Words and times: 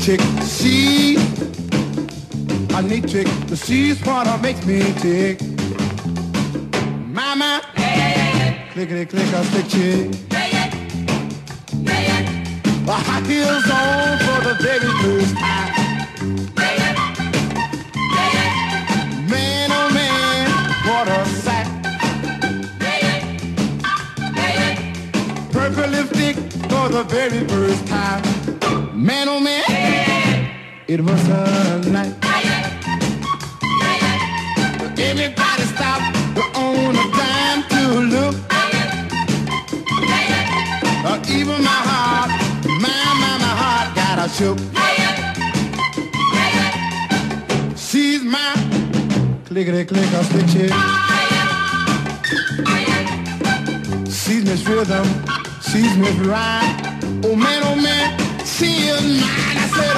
slick 0.00 0.18
chick. 0.18 0.20
She 0.46 1.16
a 2.74 2.82
neat 2.82 3.08
chick. 3.08 3.26
The 3.46 3.56
she's 3.56 4.00
what 4.06 4.40
makes 4.42 4.64
me 4.66 4.82
tick. 4.94 5.40
Mama, 7.08 7.62
clickety 8.72 9.06
click 9.06 9.32
a 9.32 9.44
slick 9.44 9.68
chick. 9.68 10.10
The 12.86 12.92
high 12.92 13.20
heels 13.26 13.70
on 13.70 14.18
for 14.18 14.40
the 14.46 14.54
first 15.02 15.34
time. 15.36 15.72
Man, 19.30 19.70
oh 19.72 19.90
man, 19.94 20.50
what 20.86 21.08
a 21.08 21.24
sight. 21.26 21.68
Purple 25.50 25.90
lipstick 25.90 26.36
for 26.68 26.88
the 26.88 27.04
very 27.08 27.46
first 27.48 27.86
time. 27.86 28.43
Man, 28.94 29.28
oh 29.28 29.40
man, 29.40 29.64
it 30.86 31.00
was 31.00 31.28
a 31.28 31.90
night. 31.90 32.14
Everybody 34.96 35.62
stopped 35.64 36.16
on 36.56 36.94
a 36.94 37.04
dime 37.10 37.62
to 37.70 37.82
look. 38.14 38.36
Uh, 41.04 41.20
even 41.28 41.60
my 41.60 41.80
heart, 41.90 42.30
my, 42.80 42.88
my, 43.18 43.38
my 43.42 43.54
heart 43.62 43.96
got 43.96 44.18
a 44.24 44.28
shook. 44.30 44.58
She's 47.76 48.22
my 48.22 48.54
clickety 49.44 49.84
click 49.86 50.12
a 50.12 50.22
stick 50.22 50.46
chick. 50.52 50.72
She's 54.08 54.44
Miss 54.44 54.64
Rhythm, 54.68 55.06
she's 55.62 55.96
Miss 55.96 56.16
Rhyme. 56.18 57.22
Oh 57.24 57.34
man, 57.34 57.62
oh 57.64 57.74
man, 57.74 58.23
she 58.58 58.86
is 58.86 59.02
mine. 59.02 59.58
I 59.58 59.66
said, 59.74 59.96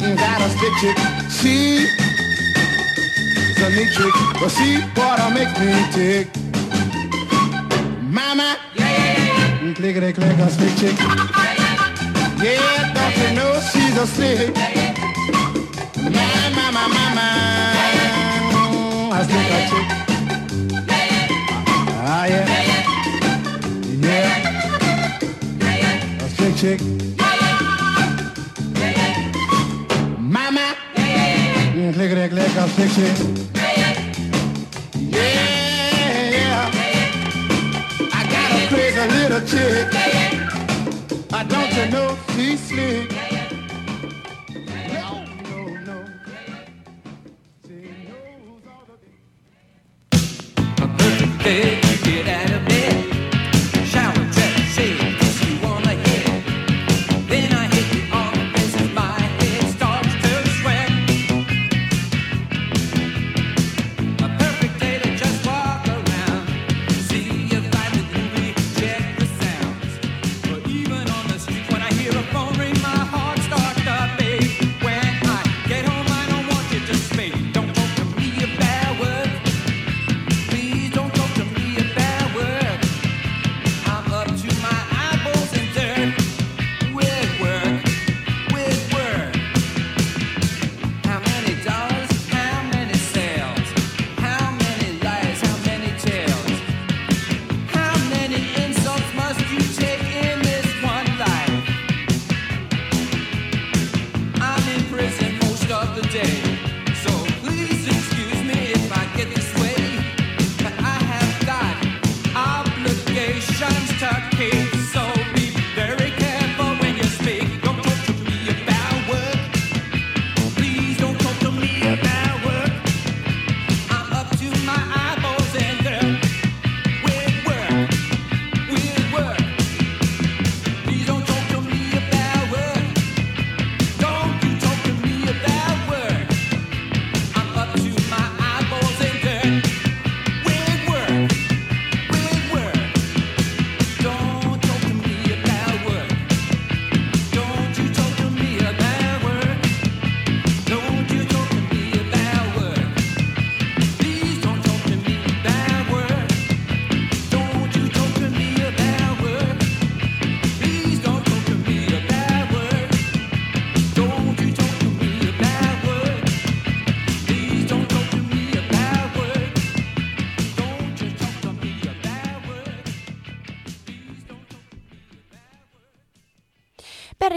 I 0.00 0.10
got 0.16 0.40
a 0.40 0.48
stick 0.56 0.74
chick. 0.80 0.96
She 1.36 1.56
is 3.50 3.60
a 3.60 3.68
neat 3.76 3.90
chick, 3.92 4.14
but 4.40 4.50
she 4.56 4.80
what 4.96 5.18
makes 5.34 5.54
me 5.60 5.68
tick. 5.92 6.26
Mama, 8.02 8.56
yeah. 8.74 9.60
Mm, 9.60 9.74
clickety 9.76 10.12
click 10.14 10.38
a 10.38 10.48
stick 10.50 10.74
chick. 10.80 10.96
Yeah, 12.42 12.92
don't 12.94 13.16
you 13.20 13.30
know 13.36 13.60
she's 13.70 13.96
a 13.98 14.06
stick? 14.06 14.54
My, 15.96 16.70
my, 16.72 16.84
my. 16.88 17.28
I 19.12 19.14
stick 19.24 19.52
a 19.56 19.60
chick. 19.68 19.86
Ah, 22.08 22.24
yeah. 22.26 22.55
Yeah. 26.38 26.46
A 26.46 26.52
stick 26.52 26.56
chick. 26.56 26.80
Mama. 30.18 30.76
Mm, 30.94 31.94
clickety 31.94 32.28
click 32.28 32.56
a 32.56 32.68
stick 32.68 32.90
chick. 32.92 33.16
Yeah. 34.96 36.70
I 38.12 38.14
got 38.32 38.50
a 38.52 38.68
crazy 38.68 39.04
little 39.16 39.42
chick. 39.46 39.86
I 41.32 41.44
don't 41.44 41.72
you 41.76 41.86
know 41.90 42.16
she's 42.34 42.60
slick. 42.60 43.10
No, 51.44 51.85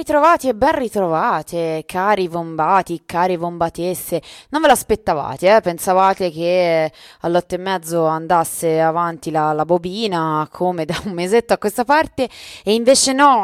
ritrovati 0.09 0.47
e 0.47 0.55
ben 0.55 0.75
ritrovate, 0.75 1.83
cari 1.85 2.27
vombati, 2.27 3.03
cari 3.05 3.37
vombatesse. 3.37 4.19
Non 4.49 4.59
ve 4.59 4.67
l'aspettavate, 4.67 5.55
eh? 5.55 5.61
Pensavate 5.61 6.31
che 6.31 6.91
all'otto 7.21 7.53
e 7.53 7.59
mezzo 7.59 8.05
andasse 8.07 8.81
avanti 8.81 9.29
la, 9.29 9.53
la 9.53 9.65
bobina 9.65 10.47
come 10.51 10.85
da 10.85 10.99
un 11.05 11.11
mesetto 11.11 11.53
a 11.53 11.59
questa 11.59 11.83
parte 11.83 12.27
e 12.63 12.73
invece 12.73 13.13
no, 13.13 13.43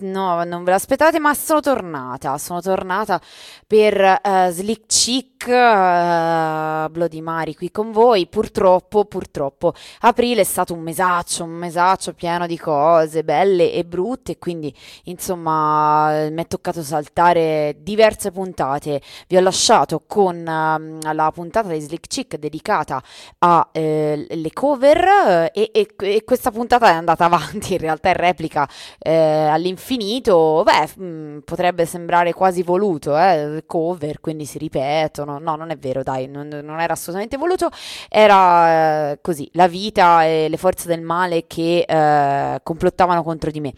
no, 0.00 0.42
non 0.42 0.64
ve 0.64 0.70
l'aspettate, 0.72 1.20
ma 1.20 1.32
sono 1.32 1.60
tornata. 1.60 2.36
Sono 2.38 2.60
tornata 2.60 3.20
per 3.64 4.00
eh, 4.00 4.48
Slick 4.50 4.86
Chick, 4.86 5.46
eh, 5.46 6.88
Bloody 6.90 7.20
Mary 7.20 7.54
qui 7.54 7.70
con 7.70 7.92
voi. 7.92 8.26
Purtroppo, 8.26 9.04
purtroppo, 9.04 9.74
aprile 10.00 10.40
è 10.40 10.44
stato 10.44 10.74
un 10.74 10.80
mesaccio, 10.80 11.44
un 11.44 11.50
mesaccio 11.50 12.14
pieno 12.14 12.48
di 12.48 12.58
cose 12.58 13.22
belle 13.22 13.72
e 13.72 13.84
brutte, 13.84 14.38
quindi 14.38 14.74
insomma 15.04 15.98
mi 16.30 16.42
è 16.42 16.46
toccato 16.46 16.82
saltare 16.82 17.76
diverse 17.80 18.30
puntate. 18.30 19.00
Vi 19.28 19.36
ho 19.36 19.40
lasciato 19.40 20.02
con 20.06 20.36
ehm, 20.46 21.12
la 21.12 21.30
puntata 21.32 21.68
di 21.68 21.80
Slick 21.80 22.06
Chick 22.06 22.36
dedicata 22.36 23.02
alle 23.38 24.52
cover 24.52 24.98
eh, 25.28 25.50
e, 25.54 25.70
e- 25.72 25.94
e 25.98 26.24
questa 26.24 26.50
puntata 26.50 26.88
è 26.88 26.92
andata 26.94 27.24
avanti, 27.30 27.74
in 27.74 27.78
realtà 27.78 28.10
è 28.10 28.14
replica 28.14 28.68
eh, 28.98 29.12
all'infinito. 29.12 30.62
Beh, 30.64 31.02
mm, 31.02 31.38
potrebbe 31.40 31.86
sembrare 31.86 32.32
quasi 32.32 32.62
voluto, 32.62 33.16
eh, 33.18 33.64
cover, 33.66 34.20
quindi 34.20 34.44
si 34.44 34.58
ripetono. 34.58 35.38
No, 35.38 35.56
non 35.56 35.70
è 35.70 35.76
vero, 35.76 36.02
dai, 36.02 36.26
non, 36.26 36.48
non 36.48 36.80
era 36.80 36.92
assolutamente 36.92 37.36
voluto, 37.36 37.70
era 38.08 39.12
eh, 39.12 39.20
così, 39.20 39.48
la 39.54 39.68
vita 39.68 40.24
e 40.24 40.48
le 40.48 40.56
forze 40.56 40.88
del 40.88 41.02
male 41.02 41.46
che 41.46 41.84
eh, 41.86 42.60
complottavano 42.62 43.22
contro 43.22 43.50
di 43.50 43.60
me. 43.60 43.72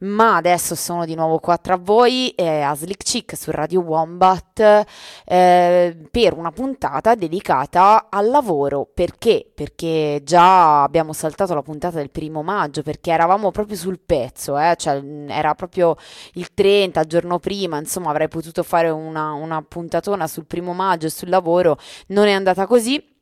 Ma 0.00 0.36
adesso 0.36 0.74
sono 0.74 1.04
di 1.04 1.14
nuovo 1.14 1.38
qua 1.38 1.56
tra 1.64 1.78
voi 1.78 2.28
eh, 2.32 2.60
a 2.60 2.74
Slick 2.74 3.02
Chick 3.02 3.38
su 3.38 3.50
Radio 3.50 3.80
Wombat 3.80 4.84
eh, 5.24 5.96
per 6.10 6.34
una 6.34 6.52
puntata 6.52 7.14
dedicata 7.14 8.08
al 8.10 8.28
lavoro. 8.28 8.86
Perché? 8.92 9.50
Perché 9.54 10.20
già 10.24 10.82
abbiamo 10.82 11.14
saltato 11.14 11.54
la 11.54 11.62
puntata 11.62 11.96
del 11.96 12.10
primo 12.10 12.42
maggio, 12.42 12.82
perché 12.82 13.12
eravamo 13.12 13.50
proprio 13.50 13.78
sul 13.78 13.98
pezzo, 13.98 14.58
eh, 14.58 14.74
cioè 14.76 15.02
era 15.28 15.54
proprio 15.54 15.96
il 16.34 16.52
30, 16.52 17.00
il 17.00 17.06
giorno 17.06 17.38
prima, 17.38 17.78
insomma 17.78 18.10
avrei 18.10 18.28
potuto 18.28 18.62
fare 18.62 18.90
una, 18.90 19.32
una 19.32 19.62
puntatona 19.62 20.26
sul 20.26 20.44
primo 20.44 20.74
maggio 20.74 21.06
e 21.06 21.10
sul 21.10 21.30
lavoro, 21.30 21.78
non 22.08 22.26
è 22.26 22.32
andata 22.32 22.66
così. 22.66 23.13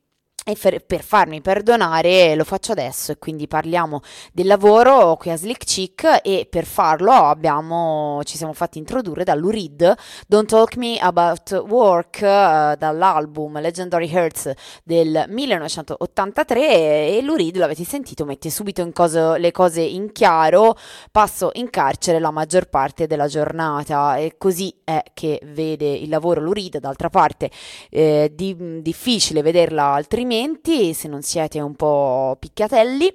E 0.44 0.56
per, 0.60 1.04
farmi 1.04 1.40
perdonare 1.40 2.34
lo 2.34 2.42
faccio 2.42 2.72
adesso 2.72 3.12
e 3.12 3.18
quindi 3.18 3.46
parliamo 3.46 4.00
del 4.32 4.48
lavoro 4.48 5.14
qui 5.16 5.30
a 5.30 5.36
Slick 5.36 5.64
Chick 5.64 6.18
e 6.20 6.48
per 6.50 6.64
farlo 6.64 7.12
abbiamo, 7.12 8.20
ci 8.24 8.36
siamo 8.36 8.52
fatti 8.52 8.78
introdurre 8.78 9.22
da 9.22 9.34
Lou 9.34 9.50
Reed, 9.50 9.94
Don't 10.26 10.48
Talk 10.48 10.74
Me 10.78 10.98
About 10.98 11.52
Work 11.68 12.22
eh, 12.22 12.74
dall'album 12.76 13.60
Legendary 13.60 14.10
Hearts 14.12 14.50
del 14.82 15.26
1983 15.28 17.16
e 17.16 17.20
Lou 17.22 17.36
Reed 17.36 17.56
l'avete 17.56 17.84
sentito 17.84 18.24
mette 18.24 18.50
subito 18.50 18.80
in 18.80 18.92
coso- 18.92 19.36
le 19.36 19.52
cose 19.52 19.82
in 19.82 20.10
chiaro, 20.10 20.76
passo 21.12 21.50
in 21.52 21.70
carcere 21.70 22.18
la 22.18 22.32
maggior 22.32 22.68
parte 22.68 23.06
della 23.06 23.28
giornata 23.28 24.16
e 24.16 24.34
così 24.38 24.74
è 24.82 25.04
che 25.14 25.40
vede 25.44 25.92
il 25.92 26.08
lavoro 26.08 26.40
Lou 26.40 26.52
Reed, 26.52 26.78
d'altra 26.78 27.10
parte 27.10 27.48
eh, 27.90 28.32
di- 28.34 28.82
difficile 28.82 29.40
vederla 29.40 29.84
altrimenti 29.92 30.30
se 30.94 31.08
non 31.08 31.22
siete 31.22 31.60
un 31.60 31.74
po' 31.74 32.36
picchiatelli. 32.38 33.12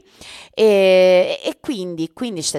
E, 0.53 1.39
e 1.43 1.57
quindi, 1.59 2.11
quindi 2.13 2.43
ci 2.43 2.49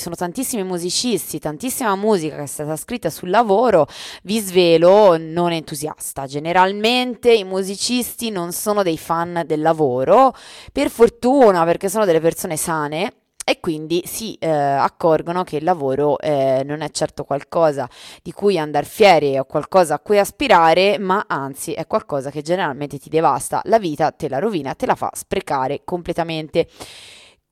sono 0.00 0.14
tantissimi 0.14 0.62
musicisti, 0.62 1.38
tantissima 1.38 1.96
musica 1.96 2.36
che 2.36 2.42
è 2.42 2.46
stata 2.46 2.76
scritta 2.76 3.10
sul 3.10 3.30
lavoro, 3.30 3.86
vi 4.22 4.38
svelo, 4.40 5.16
non 5.16 5.52
entusiasta. 5.52 6.26
Generalmente 6.26 7.32
i 7.32 7.44
musicisti 7.44 8.30
non 8.30 8.52
sono 8.52 8.82
dei 8.82 8.98
fan 8.98 9.42
del 9.46 9.60
lavoro, 9.60 10.32
per 10.72 10.90
fortuna 10.90 11.64
perché 11.64 11.88
sono 11.88 12.04
delle 12.04 12.20
persone 12.20 12.56
sane 12.56 13.12
e 13.48 13.60
quindi 13.60 14.02
si 14.06 14.34
eh, 14.40 14.48
accorgono 14.48 15.44
che 15.44 15.58
il 15.58 15.62
lavoro 15.62 16.18
eh, 16.18 16.62
non 16.64 16.80
è 16.80 16.90
certo 16.90 17.22
qualcosa 17.22 17.88
di 18.20 18.32
cui 18.32 18.58
andare 18.58 18.84
fieri 18.84 19.38
o 19.38 19.44
qualcosa 19.44 19.94
a 19.94 19.98
cui 20.00 20.18
aspirare, 20.18 20.98
ma 20.98 21.26
anzi 21.28 21.72
è 21.72 21.86
qualcosa 21.86 22.30
che 22.32 22.42
generalmente 22.42 22.98
ti 22.98 23.08
devasta 23.08 23.60
la 23.66 23.78
vita, 23.78 24.10
te 24.10 24.28
la 24.28 24.40
rovina, 24.40 24.74
te 24.74 24.86
la 24.86 24.96
fa 24.96 25.12
sprecare 25.14 25.82
completamente. 25.84 26.66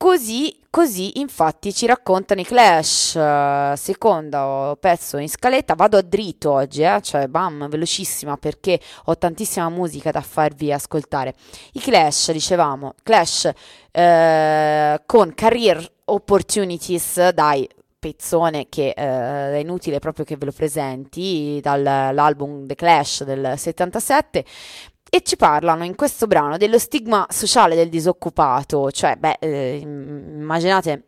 Così, 0.04 0.54
così 0.68 1.18
infatti 1.18 1.72
ci 1.72 1.86
raccontano 1.86 2.42
i 2.42 2.44
Clash, 2.44 3.16
eh, 3.16 3.72
secondo 3.74 4.76
pezzo 4.78 5.16
in 5.16 5.30
scaletta, 5.30 5.74
vado 5.74 5.96
a 5.96 6.02
dritto 6.02 6.52
oggi, 6.52 6.82
eh, 6.82 7.00
cioè 7.00 7.26
bam, 7.26 7.70
velocissima 7.70 8.36
perché 8.36 8.78
ho 9.06 9.16
tantissima 9.16 9.70
musica 9.70 10.10
da 10.10 10.20
farvi 10.20 10.70
ascoltare. 10.70 11.32
I 11.72 11.80
Clash, 11.80 12.32
dicevamo, 12.32 12.92
Clash 13.02 13.50
eh, 13.90 15.00
con 15.06 15.32
Career 15.32 15.90
Opportunities, 16.04 17.30
dai, 17.30 17.66
pezzone 17.98 18.66
che 18.68 18.88
eh, 18.88 19.54
è 19.54 19.56
inutile 19.56 20.00
proprio 20.00 20.26
che 20.26 20.36
ve 20.36 20.44
lo 20.44 20.52
presenti 20.52 21.60
dall'album 21.62 22.66
The 22.66 22.74
Clash 22.74 23.24
del 23.24 23.54
77 23.56 24.44
e 25.10 25.22
ci 25.22 25.36
parlano 25.36 25.84
in 25.84 25.94
questo 25.94 26.26
brano 26.26 26.56
dello 26.56 26.78
stigma 26.78 27.26
sociale 27.30 27.74
del 27.76 27.88
disoccupato, 27.88 28.90
cioè, 28.90 29.16
beh, 29.16 29.36
eh, 29.40 29.76
immaginate 29.82 31.04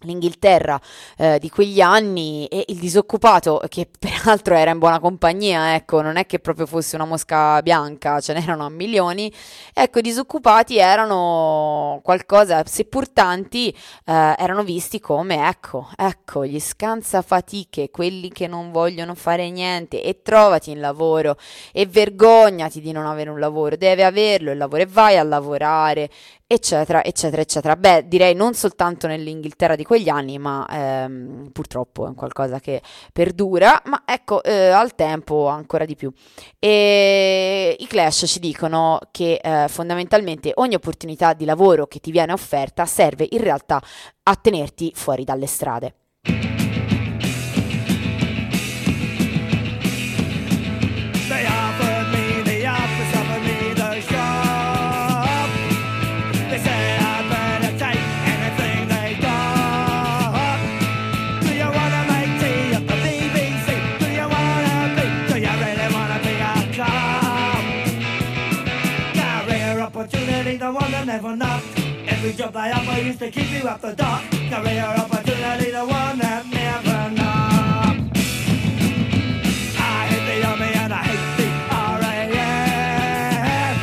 l'Inghilterra 0.00 0.80
eh, 1.16 1.38
di 1.38 1.50
quegli 1.50 1.80
anni 1.80 2.46
e 2.46 2.64
il 2.68 2.78
disoccupato 2.78 3.62
che 3.68 3.88
peraltro 3.98 4.54
era 4.54 4.70
in 4.70 4.78
buona 4.78 5.00
compagnia, 5.00 5.74
ecco, 5.74 6.00
non 6.00 6.16
è 6.16 6.26
che 6.26 6.38
proprio 6.38 6.66
fosse 6.66 6.96
una 6.96 7.04
mosca 7.04 7.60
bianca, 7.62 8.20
ce 8.20 8.32
n'erano 8.32 8.64
a 8.64 8.70
milioni, 8.70 9.32
ecco, 9.72 9.98
i 9.98 10.02
disoccupati 10.02 10.78
erano 10.78 12.00
qualcosa, 12.02 12.62
seppur 12.64 13.08
tanti, 13.10 13.68
eh, 13.70 14.34
erano 14.38 14.62
visti 14.62 15.00
come, 15.00 15.48
ecco, 15.48 15.88
ecco, 15.96 16.44
gli 16.44 16.60
scansafatiche, 16.60 17.90
quelli 17.90 18.30
che 18.30 18.46
non 18.46 18.70
vogliono 18.70 19.14
fare 19.14 19.50
niente 19.50 20.02
e 20.02 20.22
trovati 20.22 20.70
in 20.70 20.80
lavoro 20.80 21.36
e 21.72 21.86
vergognati 21.86 22.80
di 22.80 22.92
non 22.92 23.06
avere 23.06 23.30
un 23.30 23.38
lavoro, 23.38 23.76
deve 23.76 24.04
averlo 24.04 24.50
il 24.50 24.58
lavoro 24.58 24.82
e 24.82 24.86
vai 24.86 25.16
a 25.16 25.22
lavorare 25.22 26.08
eccetera, 26.52 27.04
eccetera, 27.04 27.42
eccetera. 27.42 27.76
Beh, 27.76 28.08
direi 28.08 28.34
non 28.34 28.54
soltanto 28.54 29.06
nell'Inghilterra 29.06 29.76
di 29.76 29.84
quegli 29.90 30.08
anni, 30.08 30.38
ma 30.38 30.64
ehm, 30.70 31.50
purtroppo 31.50 32.04
è 32.04 32.08
un 32.08 32.14
qualcosa 32.14 32.60
che 32.60 32.80
perdura, 33.12 33.82
ma 33.86 34.04
ecco, 34.06 34.40
eh, 34.40 34.68
al 34.68 34.94
tempo 34.94 35.48
ancora 35.48 35.84
di 35.84 35.96
più. 35.96 36.12
E 36.60 37.74
i 37.76 37.86
Clash 37.88 38.22
ci 38.28 38.38
dicono 38.38 39.00
che 39.10 39.40
eh, 39.42 39.66
fondamentalmente 39.66 40.52
ogni 40.54 40.76
opportunità 40.76 41.32
di 41.32 41.44
lavoro 41.44 41.88
che 41.88 41.98
ti 41.98 42.12
viene 42.12 42.32
offerta 42.32 42.86
serve 42.86 43.26
in 43.30 43.40
realtà 43.40 43.82
a 44.22 44.36
tenerti 44.36 44.92
fuori 44.94 45.24
dalle 45.24 45.46
strade. 45.46 45.94
Every 72.30 72.44
job 72.44 72.52
they 72.52 72.70
offer 72.70 73.00
used 73.02 73.18
to 73.18 73.28
keep 73.28 73.50
you 73.50 73.68
up 73.68 73.80
the 73.80 73.92
dock. 73.92 74.22
Career 74.30 74.84
opportunity, 74.84 75.72
the 75.72 75.84
one 75.84 76.18
that 76.20 76.46
never 76.46 77.10
knocked. 77.10 78.16
I 79.76 80.06
hate 80.06 80.26
the 80.30 80.46
army 80.46 80.72
and 80.78 80.92
I 80.92 81.02
hate 81.10 81.26
the 81.38 81.46
RAF. 81.98 83.76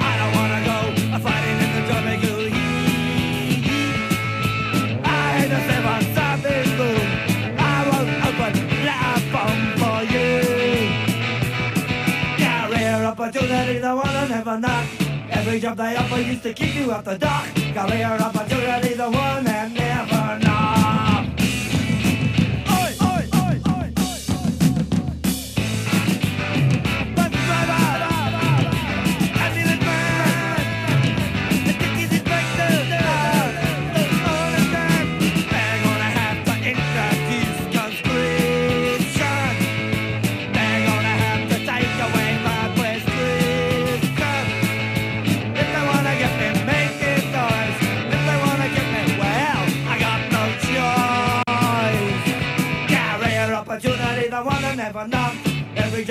I 0.00 0.12
don't 0.20 0.32
wanna 0.38 0.60
go 0.70 0.78
fighting 1.20 1.58
in 1.64 1.70
the 1.76 1.82
jungle. 1.90 2.48
I 5.04 5.06
hate 5.36 5.50
the 5.52 5.60
seven 5.68 6.00
service 6.16 6.72
boom. 6.78 7.08
I 7.58 7.76
won't 7.90 8.10
open 8.24 8.52
that 8.88 9.20
bomb 9.34 9.62
for 9.80 9.98
you. 10.14 10.32
Career 12.40 13.04
opportunity, 13.04 13.76
the 13.80 13.92
one 13.94 14.16
I 14.16 14.28
never 14.28 14.56
knock. 14.58 14.93
Every 15.54 15.68
job 15.68 15.76
they 15.76 15.96
offer 15.96 16.20
used 16.20 16.42
to 16.42 16.52
keep 16.52 16.74
you 16.74 16.90
off 16.90 17.04
the 17.04 17.16
dock. 17.16 17.46
Career 17.54 18.06
opportunity, 18.06 18.94
the 18.94 19.08
one 19.08 19.44
that 19.44 19.70
never 19.70 20.44
knock. 20.44 20.73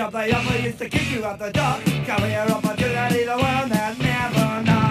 Job 0.03 0.11
they 0.11 0.31
offer 0.33 0.57
used 0.59 0.77
to 0.79 0.89
kick 0.89 1.11
you 1.11 1.23
at 1.23 1.39
the 1.39 1.51
door. 1.51 1.77
Career 2.05 2.45
opportunity, 2.49 3.23
the 3.23 3.37
one 3.37 3.69
that 3.69 3.97
never 3.99 4.63
knocked. 4.63 4.82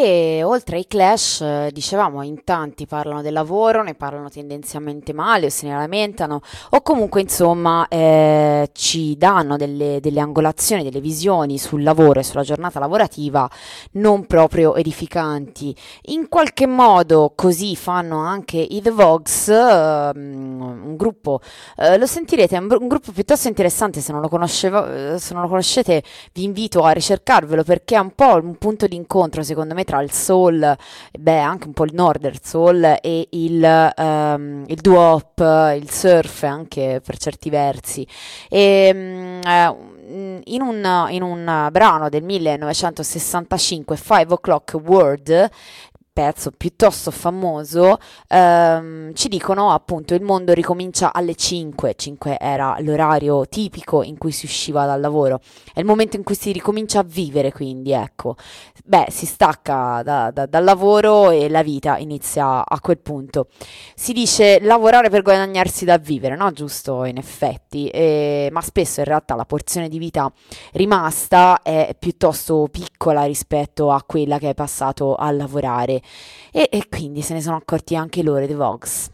E 0.00 0.44
oltre 0.44 0.76
ai 0.76 0.86
Clash, 0.86 1.40
eh, 1.40 1.70
dicevamo, 1.72 2.22
in 2.22 2.44
tanti 2.44 2.86
parlano 2.86 3.20
del 3.20 3.32
lavoro, 3.32 3.82
ne 3.82 3.94
parlano 3.94 4.28
tendenzialmente 4.28 5.12
male 5.12 5.46
o 5.46 5.48
se 5.48 5.66
ne 5.66 5.74
lamentano, 5.74 6.40
o 6.70 6.82
comunque 6.82 7.20
insomma 7.20 7.88
eh, 7.88 8.70
ci 8.74 9.16
danno 9.16 9.56
delle, 9.56 9.98
delle 10.00 10.20
angolazioni, 10.20 10.84
delle 10.84 11.00
visioni 11.00 11.58
sul 11.58 11.82
lavoro 11.82 12.20
e 12.20 12.22
sulla 12.22 12.44
giornata 12.44 12.78
lavorativa 12.78 13.50
non 13.92 14.24
proprio 14.26 14.76
edificanti. 14.76 15.74
In 16.02 16.28
qualche 16.28 16.68
modo 16.68 17.32
così 17.34 17.74
fanno 17.74 18.18
anche 18.18 18.58
i 18.58 18.80
The 18.80 18.92
Vogues, 18.92 19.48
ehm, 19.48 20.84
un 20.84 20.96
gruppo, 20.96 21.40
eh, 21.76 21.98
lo 21.98 22.06
sentirete, 22.06 22.54
è 22.54 22.60
un, 22.60 22.68
un 22.78 22.86
gruppo 22.86 23.10
piuttosto 23.10 23.48
interessante, 23.48 24.00
se 24.00 24.12
non 24.12 24.20
lo, 24.20 24.30
eh, 24.30 25.18
se 25.18 25.34
non 25.34 25.42
lo 25.42 25.48
conoscete 25.48 26.04
vi 26.34 26.44
invito 26.44 26.84
a 26.84 26.92
ricercarvelo 26.92 27.64
perché 27.64 27.96
è 27.96 27.98
un 27.98 28.12
po' 28.14 28.36
un 28.40 28.54
punto 28.58 28.86
di 28.86 28.94
incontro 28.94 29.42
secondo 29.42 29.74
me 29.74 29.86
tra 29.88 30.02
il 30.02 30.12
soul, 30.12 30.76
beh 31.18 31.38
anche 31.38 31.66
un 31.66 31.72
po' 31.72 31.84
il 31.84 31.94
northern 31.94 32.36
soul 32.42 32.98
e 33.00 33.26
il, 33.30 33.64
ehm, 33.64 34.64
il 34.66 34.80
doo-wop, 34.82 35.38
il 35.74 35.90
surf 35.90 36.42
anche 36.42 37.00
per 37.02 37.16
certi 37.16 37.48
versi. 37.48 38.06
E, 38.50 39.40
eh, 39.42 39.76
in 40.44 40.60
un, 40.60 41.06
in 41.08 41.22
un 41.22 41.68
brano 41.70 42.10
del 42.10 42.22
1965, 42.22 43.96
Five 43.96 44.34
O'Clock 44.34 44.78
World, 44.84 45.50
pezzo 46.18 46.50
piuttosto 46.50 47.12
famoso, 47.12 47.96
ehm, 48.26 49.14
ci 49.14 49.28
dicono 49.28 49.70
appunto 49.70 50.14
il 50.14 50.22
mondo 50.22 50.52
ricomincia 50.52 51.12
alle 51.12 51.36
5, 51.36 51.94
5 51.94 52.38
era 52.40 52.76
l'orario 52.80 53.46
tipico 53.46 54.02
in 54.02 54.18
cui 54.18 54.32
si 54.32 54.44
usciva 54.44 54.84
dal 54.84 55.00
lavoro, 55.00 55.38
è 55.72 55.78
il 55.78 55.84
momento 55.84 56.16
in 56.16 56.24
cui 56.24 56.34
si 56.34 56.50
ricomincia 56.50 56.98
a 56.98 57.04
vivere 57.04 57.52
quindi, 57.52 57.92
ecco, 57.92 58.34
beh, 58.84 59.06
si 59.10 59.26
stacca 59.26 60.02
da- 60.02 60.32
da- 60.32 60.46
dal 60.46 60.64
lavoro 60.64 61.30
e 61.30 61.48
la 61.48 61.62
vita 61.62 61.98
inizia 61.98 62.66
a 62.66 62.80
quel 62.80 62.98
punto. 62.98 63.46
Si 63.94 64.12
dice 64.12 64.58
lavorare 64.60 65.10
per 65.10 65.22
guadagnarsi 65.22 65.84
da 65.84 65.98
vivere, 65.98 66.34
no? 66.34 66.50
Giusto, 66.50 67.04
in 67.04 67.18
effetti, 67.18 67.86
e- 67.90 68.48
ma 68.50 68.60
spesso 68.60 68.98
in 68.98 69.06
realtà 69.06 69.36
la 69.36 69.44
porzione 69.44 69.88
di 69.88 69.98
vita 69.98 70.32
rimasta 70.72 71.62
è 71.62 71.94
piuttosto 71.96 72.66
piccola 72.68 73.22
rispetto 73.22 73.92
a 73.92 74.02
quella 74.04 74.38
che 74.38 74.48
hai 74.48 74.54
passato 74.54 75.14
a 75.14 75.30
lavorare 75.30 76.02
e, 76.50 76.68
e 76.70 76.88
quindi 76.88 77.22
se 77.22 77.34
ne 77.34 77.40
sono 77.40 77.56
accorti 77.56 77.94
anche 77.94 78.22
loro, 78.22 78.46
Vogues. 78.46 79.10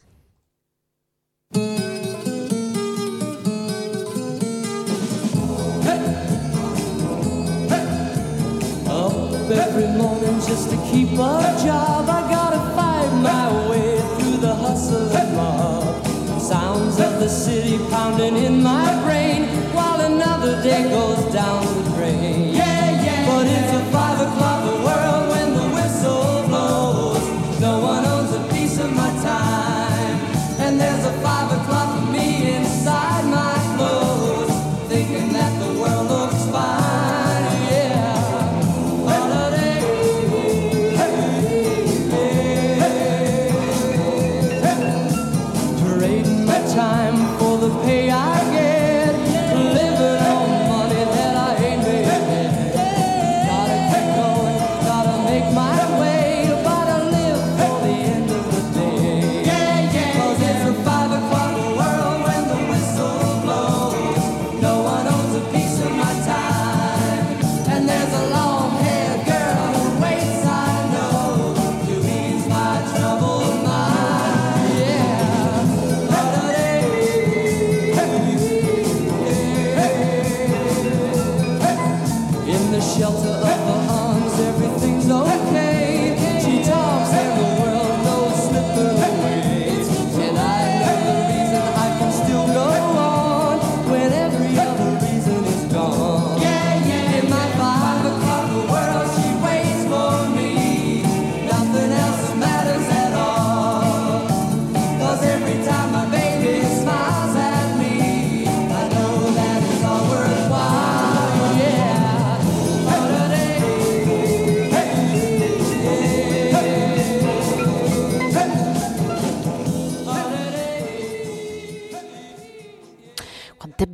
Up 8.86 9.50
every 9.50 9.88
morning 9.96 10.40
just 10.40 10.70
to 10.70 10.76
keep 10.90 11.12
a 11.18 11.54
job. 11.64 12.08
I 12.08 12.22
gotta 12.30 12.60
fight 12.74 13.10
my 13.20 13.68
way 13.68 13.98
through 14.16 14.38
the 14.38 14.54
hustle 14.54 15.10
and 15.16 15.36
mob. 15.36 16.40
Sounds 16.40 16.98
of 16.98 17.18
the 17.20 17.28
city 17.28 17.78
pounding 17.90 18.36
in 18.36 18.62
my 18.62 19.02
brain 19.04 19.44
while 19.74 20.00
another 20.00 20.62
day 20.62 20.88
goes 20.88 21.32
down 21.32 21.64
the 21.66 21.90
drain. 21.96 22.53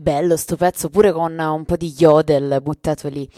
Bello 0.01 0.37
sto 0.37 0.57
pezzo, 0.57 0.89
pure 0.89 1.13
con 1.13 1.39
un 1.39 1.65
po' 1.65 1.77
di 1.77 1.95
yodel 1.97 2.61
buttato 2.63 3.09
lì. 3.09 3.29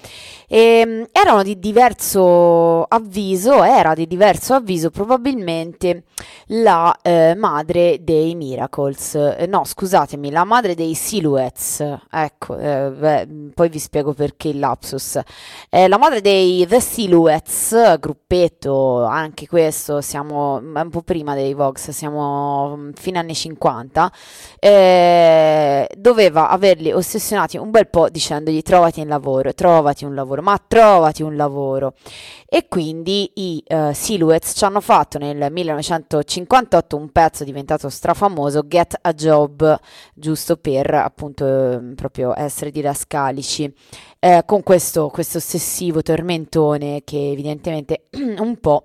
Ehm, 0.48 1.06
erano 1.12 1.42
di 1.42 1.58
diverso 1.58 2.84
avviso, 2.84 3.62
era 3.64 3.94
di 3.94 4.06
diverso 4.06 4.54
avviso 4.54 4.90
probabilmente 4.90 6.04
la 6.48 6.96
eh, 7.02 7.34
madre 7.34 7.98
dei 8.02 8.34
Miracles, 8.34 9.14
Eh, 9.14 9.46
no 9.46 9.64
scusatemi, 9.64 10.30
la 10.30 10.44
madre 10.44 10.74
dei 10.74 10.94
Silhouettes, 10.94 11.98
ecco, 12.10 12.56
eh, 12.58 12.90
beh, 12.90 13.28
poi 13.54 13.68
vi 13.68 13.78
spiego 13.78 14.12
perché 14.14 14.48
il 14.48 14.58
lapsus. 14.58 15.20
Eh, 15.70 15.88
la 15.88 15.98
madre 15.98 16.20
dei 16.20 16.66
The 16.66 16.80
Silhouettes, 16.80 17.98
gruppetto, 17.98 19.02
anche 19.04 19.46
questo, 19.46 20.00
siamo 20.00 20.56
un 20.56 20.88
po' 20.90 21.02
prima 21.02 21.34
dei 21.34 21.54
Vox, 21.54 21.90
siamo 21.90 22.76
mm, 22.76 22.90
fine 22.94 23.18
anni 23.18 23.34
50, 23.34 24.12
eh, 24.60 25.88
doveva 25.96 26.50
averli 26.52 26.92
ossessionati 26.92 27.56
un 27.56 27.70
bel 27.70 27.88
po' 27.88 28.08
dicendogli 28.08 28.62
trovati 28.62 29.00
un 29.00 29.08
lavoro, 29.08 29.54
trovati 29.54 30.04
un 30.04 30.14
lavoro, 30.14 30.42
ma 30.42 30.60
trovati 30.66 31.22
un 31.22 31.34
lavoro. 31.34 31.94
E 32.46 32.68
quindi 32.68 33.30
i 33.34 33.62
eh, 33.66 33.92
Silhouettes 33.94 34.52
ci 34.54 34.64
hanno 34.64 34.80
fatto 34.80 35.18
nel 35.18 35.50
1958 35.50 36.96
un 36.96 37.10
pezzo 37.10 37.44
diventato 37.44 37.88
strafamoso, 37.88 38.66
Get 38.66 38.98
a 39.00 39.12
Job, 39.14 39.78
giusto 40.14 40.56
per 40.56 40.92
appunto 40.94 41.46
eh, 41.46 41.78
proprio 41.94 42.34
essere 42.36 42.70
didascalici, 42.70 43.72
eh, 44.18 44.42
con 44.44 44.62
questo, 44.62 45.08
questo 45.08 45.38
ossessivo 45.38 46.02
tormentone 46.02 47.02
che 47.04 47.30
evidentemente 47.30 48.08
un 48.38 48.56
po' 48.60 48.84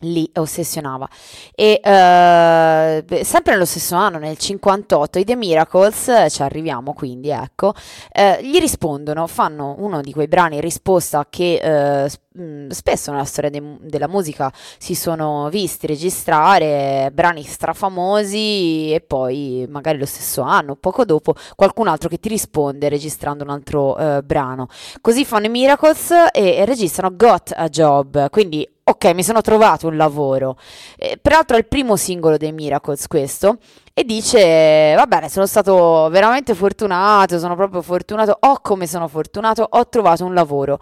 li 0.00 0.30
ossessionava. 0.34 1.08
E 1.54 1.80
beh, 1.82 3.24
sempre 3.24 3.52
nello 3.52 3.64
stesso 3.64 3.94
anno, 3.94 4.18
nel 4.18 4.36
58, 4.36 5.18
i 5.18 5.24
The 5.24 5.36
Miracles, 5.36 6.08
eh, 6.08 6.30
ci 6.30 6.42
arriviamo 6.42 6.92
quindi, 6.92 7.30
ecco, 7.30 7.72
eh, 8.12 8.38
gli 8.42 8.58
rispondono, 8.58 9.26
fanno 9.26 9.74
uno 9.78 10.00
di 10.00 10.12
quei 10.12 10.28
brani 10.28 10.56
in 10.56 10.60
risposta 10.60 11.26
che 11.28 12.10
mh, 12.32 12.68
spesso 12.68 13.10
nella 13.10 13.24
storia 13.24 13.50
de- 13.50 13.78
della 13.80 14.08
musica 14.08 14.52
si 14.78 14.94
sono 14.94 15.48
visti 15.50 15.86
registrare, 15.86 17.10
brani 17.12 17.42
strafamosi 17.42 18.92
e 18.92 19.00
poi 19.06 19.66
magari 19.68 19.98
lo 19.98 20.06
stesso 20.06 20.42
anno, 20.42 20.76
poco 20.76 21.04
dopo, 21.04 21.34
qualcun 21.54 21.88
altro 21.88 22.08
che 22.08 22.18
ti 22.18 22.28
risponde 22.28 22.88
registrando 22.88 23.44
un 23.44 23.50
altro 23.50 23.96
brano. 24.24 24.68
Così 25.00 25.24
fanno 25.24 25.46
i 25.46 25.48
Miracles 25.48 26.10
e, 26.32 26.56
e 26.56 26.64
registrano 26.64 27.14
Got 27.16 27.52
a 27.56 27.68
Job, 27.68 28.28
quindi 28.30 28.68
ok, 28.88 29.04
mi 29.14 29.24
sono 29.24 29.40
trovato 29.40 29.88
un 29.88 29.96
lavoro. 29.96 30.56
Eh, 30.96 31.18
peraltro 31.20 31.56
è 31.56 31.58
il 31.58 31.66
primo 31.66 31.96
singolo 31.96 32.36
dei 32.36 32.52
Miracles 32.52 33.08
questo. 33.08 33.58
E 33.92 34.04
dice, 34.04 34.94
va 34.94 35.06
bene, 35.06 35.28
sono 35.28 35.46
stato 35.46 36.08
veramente 36.10 36.54
fortunato, 36.54 37.38
sono 37.38 37.56
proprio 37.56 37.82
fortunato, 37.82 38.36
oh 38.38 38.60
come 38.60 38.86
sono 38.86 39.08
fortunato, 39.08 39.66
ho 39.68 39.88
trovato 39.88 40.24
un 40.24 40.34
lavoro. 40.34 40.78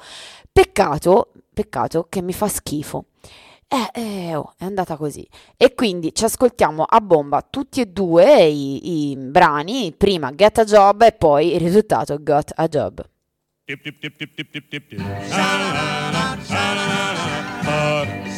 Peccato, 0.52 1.30
peccato 1.52 2.06
che 2.08 2.20
mi 2.20 2.32
fa 2.32 2.49
schifo. 2.49 3.06
Eh, 3.68 4.00
eh 4.00 4.34
oh, 4.34 4.52
è 4.58 4.64
andata 4.64 4.96
così. 4.96 5.26
E 5.56 5.75
quindi 5.75 6.14
ci 6.14 6.25
ascoltiamo 6.25 6.84
a 6.87 7.00
bomba 7.00 7.40
tutti 7.49 7.80
e 7.80 7.87
due 7.87 8.44
i, 8.44 9.11
i 9.11 9.16
brani, 9.16 9.94
prima 9.96 10.34
Get 10.34 10.58
a 10.58 10.64
Job 10.64 11.02
e 11.02 11.12
poi 11.12 11.54
il 11.54 11.61
risultato 11.61 12.16
Got 12.20 12.52
a 12.54 12.68
Job. 12.68 13.02
Dip, 13.64 13.82
dip, 13.99 14.68
dip, 14.68 14.94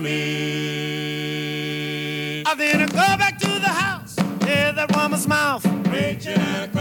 me. 0.00 0.20
I'm 2.46 2.56
gonna 2.58 2.86
go 2.86 2.94
back 2.94 3.38
to 3.40 3.46
the 3.46 3.68
house, 3.68 4.16
hear 4.44 4.72
that 4.72 4.96
woman's 4.96 5.28
mouth 5.28 5.64
reaching 5.88 6.40
across. 6.40 6.79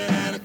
Christianity. 0.00 0.39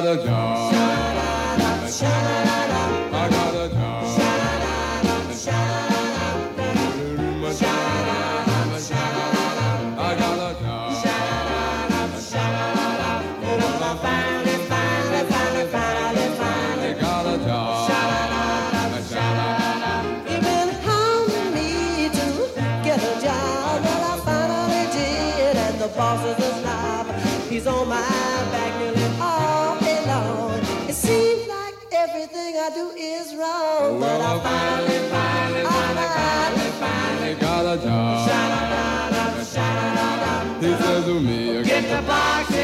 da 0.00 0.14
da 0.14 0.22
da. 0.24 0.57
Well, 33.98 34.22
I 34.22 34.38
finally, 34.38 34.98
finally, 35.10 35.64
finally, 35.64 36.08
finally, 36.14 36.70
finally 36.78 37.34
got 37.34 37.66
a 37.66 37.82
job. 37.82 38.28
He 40.62 40.70
says 40.76 41.04
to 41.04 41.20
me, 41.20 41.62
get 41.64 41.82
the 41.82 42.06
box 42.06 42.57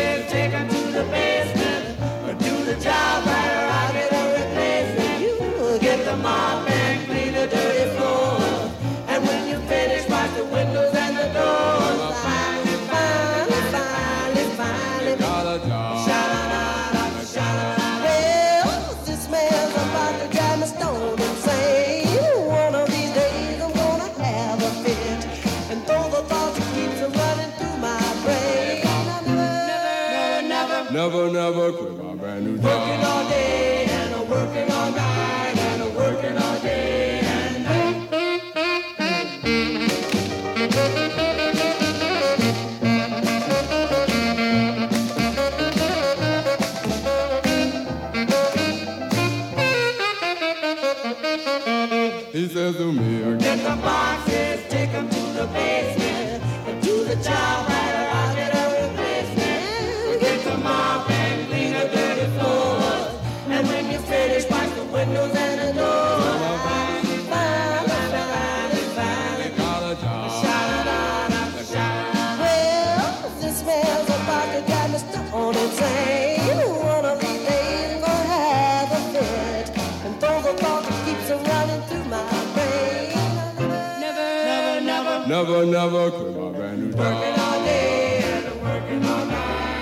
Never, 85.85 86.11
quit 86.13 86.35
my 86.35 86.51
brand 86.51 86.81
new 86.81 86.97
I'm 86.97 87.03
working 87.05 87.39
all 87.39 87.61
day 87.63 88.25
working 88.71 89.05
all 89.05 89.27
night. 89.27 89.75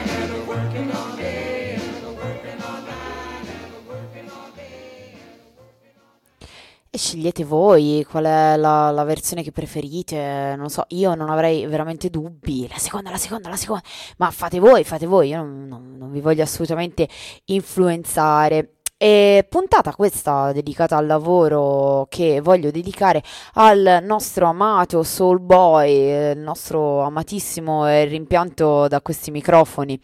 E 6.91 6.99
scegliete 6.99 7.45
voi 7.45 8.05
qual 8.07 8.25
è 8.25 8.57
la, 8.57 8.91
la 8.91 9.05
versione 9.05 9.45
che 9.45 9.53
preferite, 9.53 10.55
non 10.59 10.69
so, 10.69 10.85
io 10.89 11.15
non 11.15 11.31
avrei 11.31 11.65
veramente 11.67 12.11
dubbi, 12.11 12.67
la 12.69 12.79
seconda, 12.79 13.11
la 13.11 13.17
seconda, 13.17 13.49
la 13.49 13.57
seconda, 13.57 13.83
ma 14.19 14.31
fate 14.33 14.59
voi, 14.59 14.83
fate 14.85 15.07
voi, 15.07 15.29
io 15.29 15.37
non, 15.39 15.67
non- 15.69 15.97
non 15.97 16.11
vi 16.11 16.21
voglio 16.21 16.43
assolutamente 16.43 17.09
influenzare. 17.47 18.82
E 19.05 19.45
puntata 19.49 19.97
questa 19.97 20.53
dedicata 20.53 20.97
al 20.97 21.07
lavoro 21.07 22.07
che 22.09 22.41
voglio 22.41 22.71
dedicare 22.71 23.21
al 23.55 23.99
nostro 24.01 24.47
amato 24.47 25.03
Soul 25.03 25.41
Boy, 25.41 25.91
eh, 25.91 26.31
il 26.37 26.39
nostro 26.39 27.01
amatissimo 27.01 27.89
e 27.89 28.05
rimpianto 28.05 28.87
da 28.87 29.01
questi 29.01 29.33
microfoni, 29.33 30.01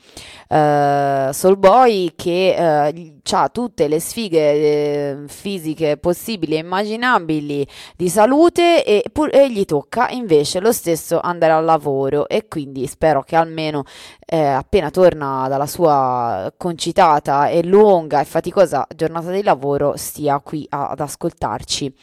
eh, 0.48 1.30
Soul 1.32 1.58
Boy 1.58 2.14
che 2.16 2.56
ha 2.56 3.48
tutte 3.50 3.86
le 3.86 4.00
sfighe 4.00 4.52
eh, 4.52 5.16
fisiche 5.28 5.96
possibili 5.96 6.56
e 6.56 6.58
immaginabili 6.58 7.64
di 7.96 8.08
salute 8.08 8.84
e, 8.84 9.04
pur- 9.12 9.32
e 9.32 9.48
gli 9.48 9.64
tocca 9.64 10.08
invece 10.08 10.58
lo 10.58 10.72
stesso 10.72 11.20
andare 11.20 11.52
al 11.52 11.64
lavoro 11.64 12.26
e 12.26 12.48
quindi 12.48 12.84
spero 12.88 13.22
che 13.22 13.36
almeno 13.36 13.84
eh, 14.26 14.40
appena 14.40 14.90
torna 14.90 15.46
dalla 15.48 15.66
sua 15.66 16.52
concitata 16.56 17.46
e 17.46 17.62
lunga 17.62 18.20
e 18.20 18.24
faticosa 18.24 18.86
giornata 18.94 19.30
di 19.30 19.42
lavoro 19.42 19.94
stia 19.96 20.38
qui 20.40 20.66
a- 20.70 20.88
ad 20.90 21.00
ascoltarci 21.00 21.94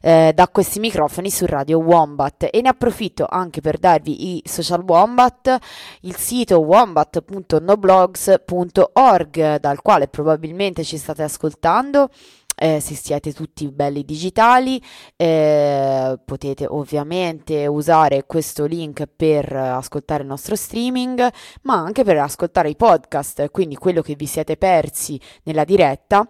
eh, 0.00 0.32
da 0.34 0.48
questi 0.48 0.78
microfoni 0.80 1.30
su 1.30 1.46
Radio 1.46 1.78
Wombat 1.78 2.48
e 2.50 2.60
ne 2.60 2.68
approfitto 2.68 3.26
anche 3.28 3.60
per 3.60 3.78
darvi 3.78 4.36
i 4.36 4.42
social 4.44 4.82
Wombat, 4.86 5.58
il 6.02 6.16
sito 6.16 6.58
wombat.noblogs.org 6.60 9.56
dal 9.58 9.80
quale 9.82 10.08
probabilmente 10.08 10.84
ci 10.84 10.96
state 10.98 11.22
ascoltando. 11.22 12.08
Eh, 12.56 12.80
se 12.80 12.94
siete 12.94 13.32
tutti 13.32 13.70
belli 13.70 14.04
digitali, 14.04 14.82
eh, 15.16 16.18
potete 16.24 16.66
ovviamente 16.66 17.66
usare 17.66 18.24
questo 18.26 18.64
link 18.64 19.06
per 19.14 19.52
ascoltare 19.52 20.22
il 20.22 20.28
nostro 20.28 20.56
streaming, 20.56 21.28
ma 21.62 21.74
anche 21.74 22.04
per 22.04 22.18
ascoltare 22.18 22.70
i 22.70 22.76
podcast, 22.76 23.50
quindi 23.50 23.76
quello 23.76 24.02
che 24.02 24.14
vi 24.14 24.26
siete 24.26 24.56
persi 24.56 25.20
nella 25.44 25.64
diretta 25.64 26.26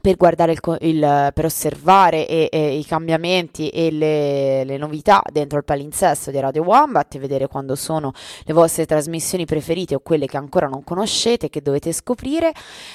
per 0.00 0.16
il, 0.52 0.60
il- 0.80 1.30
per 1.34 1.44
osservare 1.44 2.26
e- 2.26 2.48
e 2.50 2.76
i 2.78 2.84
cambiamenti 2.84 3.68
e 3.68 3.90
le, 3.90 4.64
le 4.64 4.76
novità 4.76 5.22
dentro 5.30 5.58
il 5.58 5.64
palinsesto 5.64 6.30
di 6.30 6.38
Radio 6.40 6.62
Wombat 6.62 7.14
e 7.14 7.18
vedere 7.18 7.46
quando 7.48 7.74
sono 7.74 8.12
le 8.44 8.52
vostre 8.52 8.86
trasmissioni 8.86 9.44
preferite 9.44 9.94
o 9.94 10.00
quelle 10.00 10.26
che 10.26 10.36
ancora 10.36 10.66
non 10.66 10.82
conoscete, 10.84 11.48
che 11.50 11.62
dovete 11.62 11.92
scoprire 11.92 12.52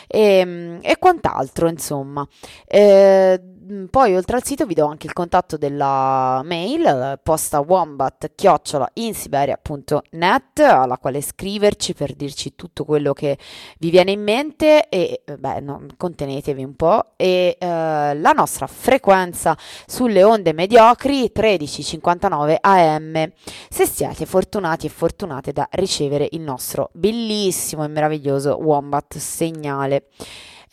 e, 0.07 0.79
e 0.81 0.97
quant'altro, 0.97 1.67
insomma. 1.69 2.27
Eh, 2.67 3.39
poi 3.89 4.15
oltre 4.15 4.35
al 4.35 4.45
sito 4.45 4.65
vi 4.65 4.73
do 4.73 4.85
anche 4.85 5.07
il 5.07 5.13
contatto 5.13 5.57
della 5.57 6.41
mail 6.43 7.19
posta 7.23 7.59
wombat 7.59 8.31
chiocciola 8.35 8.89
insiberia.net 8.93 10.59
alla 10.59 10.97
quale 10.97 11.21
scriverci 11.21 11.93
per 11.93 12.13
dirci 12.13 12.55
tutto 12.55 12.85
quello 12.85 13.13
che 13.13 13.37
vi 13.79 13.89
viene 13.89 14.11
in 14.11 14.21
mente 14.21 14.87
e 14.87 15.21
eh, 15.25 15.37
beh, 15.37 15.59
no, 15.61 15.85
contenetevi 15.97 16.63
un 16.63 16.75
po' 16.75 17.13
e 17.15 17.57
eh, 17.59 17.67
la 17.67 18.31
nostra 18.35 18.67
frequenza 18.67 19.57
sulle 19.85 20.23
onde 20.23 20.53
mediocri 20.53 21.31
1359 21.33 22.57
AM 22.61 23.31
se 23.69 23.85
siete 23.87 24.25
fortunati 24.25 24.85
e 24.85 24.89
fortunate 24.89 25.51
da 25.51 25.67
ricevere 25.71 26.27
il 26.31 26.41
nostro 26.41 26.89
bellissimo 26.93 27.83
e 27.83 27.87
meraviglioso 27.87 28.57
Wombat 28.61 29.17
segnale. 29.17 30.05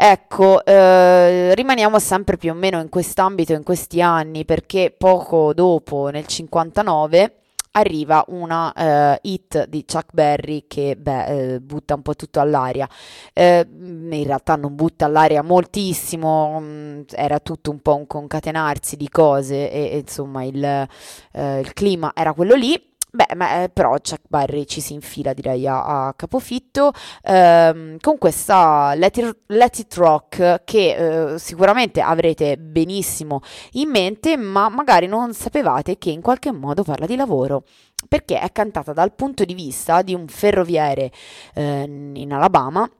Ecco, 0.04 0.64
eh, 0.64 1.54
rimaniamo 1.54 2.00
sempre 2.00 2.36
più 2.36 2.50
o 2.50 2.54
meno 2.54 2.80
in 2.80 2.88
quest'ambito 2.88 3.52
in 3.52 3.62
questi 3.62 4.02
anni 4.02 4.44
perché 4.44 4.92
poco 4.98 5.54
dopo, 5.54 6.08
nel 6.08 6.26
59, 6.26 7.36
arriva 7.70 8.24
una 8.26 8.72
eh, 8.72 9.20
hit 9.22 9.68
di 9.68 9.84
Chuck 9.84 10.12
Berry 10.12 10.64
che 10.66 10.96
beh, 10.96 11.54
eh, 11.54 11.60
butta 11.60 11.94
un 11.94 12.02
po' 12.02 12.16
tutto 12.16 12.40
all'aria. 12.40 12.88
Eh, 13.32 13.64
in 13.70 14.24
realtà 14.24 14.56
non 14.56 14.74
butta 14.74 15.04
all'aria 15.04 15.40
moltissimo, 15.44 16.58
mh, 16.58 17.04
era 17.10 17.38
tutto 17.38 17.70
un 17.70 17.78
po' 17.78 17.94
un 17.94 18.08
concatenarsi 18.08 18.96
di 18.96 19.08
cose 19.08 19.70
e, 19.70 19.90
e, 19.92 19.98
insomma 19.98 20.42
il, 20.42 20.64
eh, 20.64 21.60
il 21.60 21.72
clima 21.74 22.10
era 22.12 22.32
quello 22.32 22.56
lì. 22.56 22.91
Beh, 23.14 23.34
ma, 23.36 23.64
eh, 23.64 23.68
però 23.68 23.90
Chuck 23.90 24.22
Berry 24.26 24.64
ci 24.64 24.80
si 24.80 24.94
infila 24.94 25.34
direi 25.34 25.66
a, 25.66 26.06
a 26.06 26.14
capofitto. 26.14 26.92
Ehm, 27.24 27.98
con 28.00 28.16
questa 28.16 28.94
Let 28.94 29.16
It, 29.18 29.38
Let 29.48 29.78
It 29.80 29.94
Rock 29.96 30.62
che 30.64 31.32
eh, 31.34 31.38
sicuramente 31.38 32.00
avrete 32.00 32.56
benissimo 32.56 33.40
in 33.72 33.90
mente, 33.90 34.38
ma 34.38 34.70
magari 34.70 35.06
non 35.08 35.34
sapevate 35.34 35.98
che 35.98 36.08
in 36.08 36.22
qualche 36.22 36.52
modo 36.52 36.84
parla 36.84 37.04
di 37.04 37.16
lavoro, 37.16 37.64
perché 38.08 38.40
è 38.40 38.50
cantata 38.50 38.94
dal 38.94 39.12
punto 39.12 39.44
di 39.44 39.52
vista 39.52 40.00
di 40.00 40.14
un 40.14 40.26
ferroviere 40.26 41.10
eh, 41.54 41.82
in 42.14 42.32
Alabama 42.32 42.90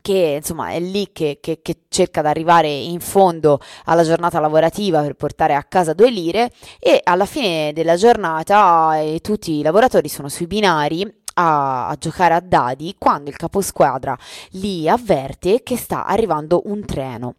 che 0.00 0.36
insomma 0.38 0.70
è 0.70 0.80
lì 0.80 1.10
che, 1.12 1.38
che- 1.40 1.60
che 1.62 1.82
cerca 1.88 2.20
di 2.22 2.28
arrivare 2.28 2.68
in 2.68 3.00
fondo 3.00 3.60
alla 3.84 4.02
giornata 4.04 4.40
lavorativa 4.40 5.02
per 5.02 5.14
portare 5.14 5.54
a 5.54 5.62
casa 5.64 5.92
due 5.92 6.10
lire 6.10 6.50
e 6.78 7.00
alla 7.02 7.26
fine 7.26 7.72
della 7.72 7.96
giornata 7.96 8.98
eh, 8.98 9.20
tutti 9.20 9.58
i 9.58 9.62
lavoratori 9.62 10.08
sono 10.08 10.28
sui 10.28 10.46
binari 10.46 11.24
a, 11.38 11.88
a 11.88 11.96
giocare 11.96 12.34
a 12.34 12.40
dadi 12.40 12.94
quando 12.98 13.30
il 13.30 13.36
caposquadra 13.36 14.16
li 14.52 14.88
avverte 14.88 15.62
che 15.62 15.76
sta 15.76 16.06
arrivando 16.06 16.62
un 16.66 16.84
treno. 16.84 17.34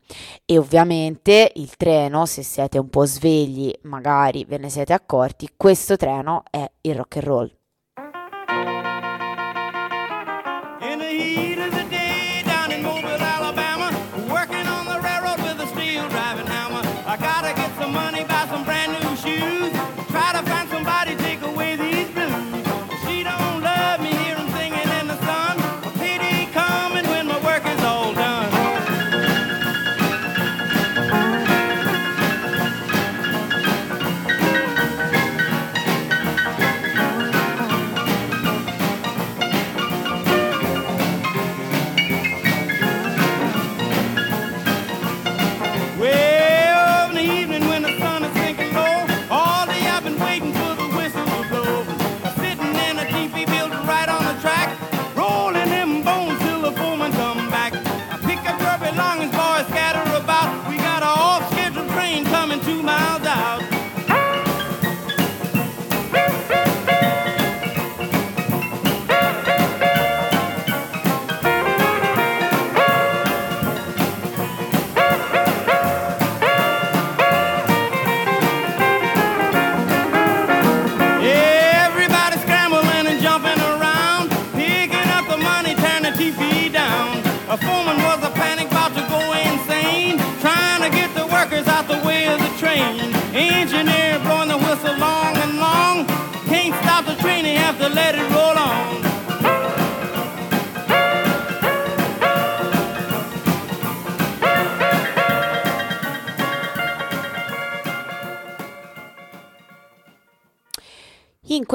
E 0.45 0.57
ovviamente 0.57 1.51
il 1.55 1.75
treno 1.77 2.25
se 2.25 2.43
siete 2.43 2.77
un 2.77 2.89
po' 2.89 3.05
svegli 3.05 3.73
magari 3.83 4.45
ve 4.45 4.57
ne 4.57 4.69
siete 4.69 4.93
accorti 4.93 5.49
questo 5.55 5.97
treno 5.97 6.43
è 6.49 6.69
il 6.81 6.95
rock 6.95 7.17
and 7.17 7.25
roll 7.25 7.56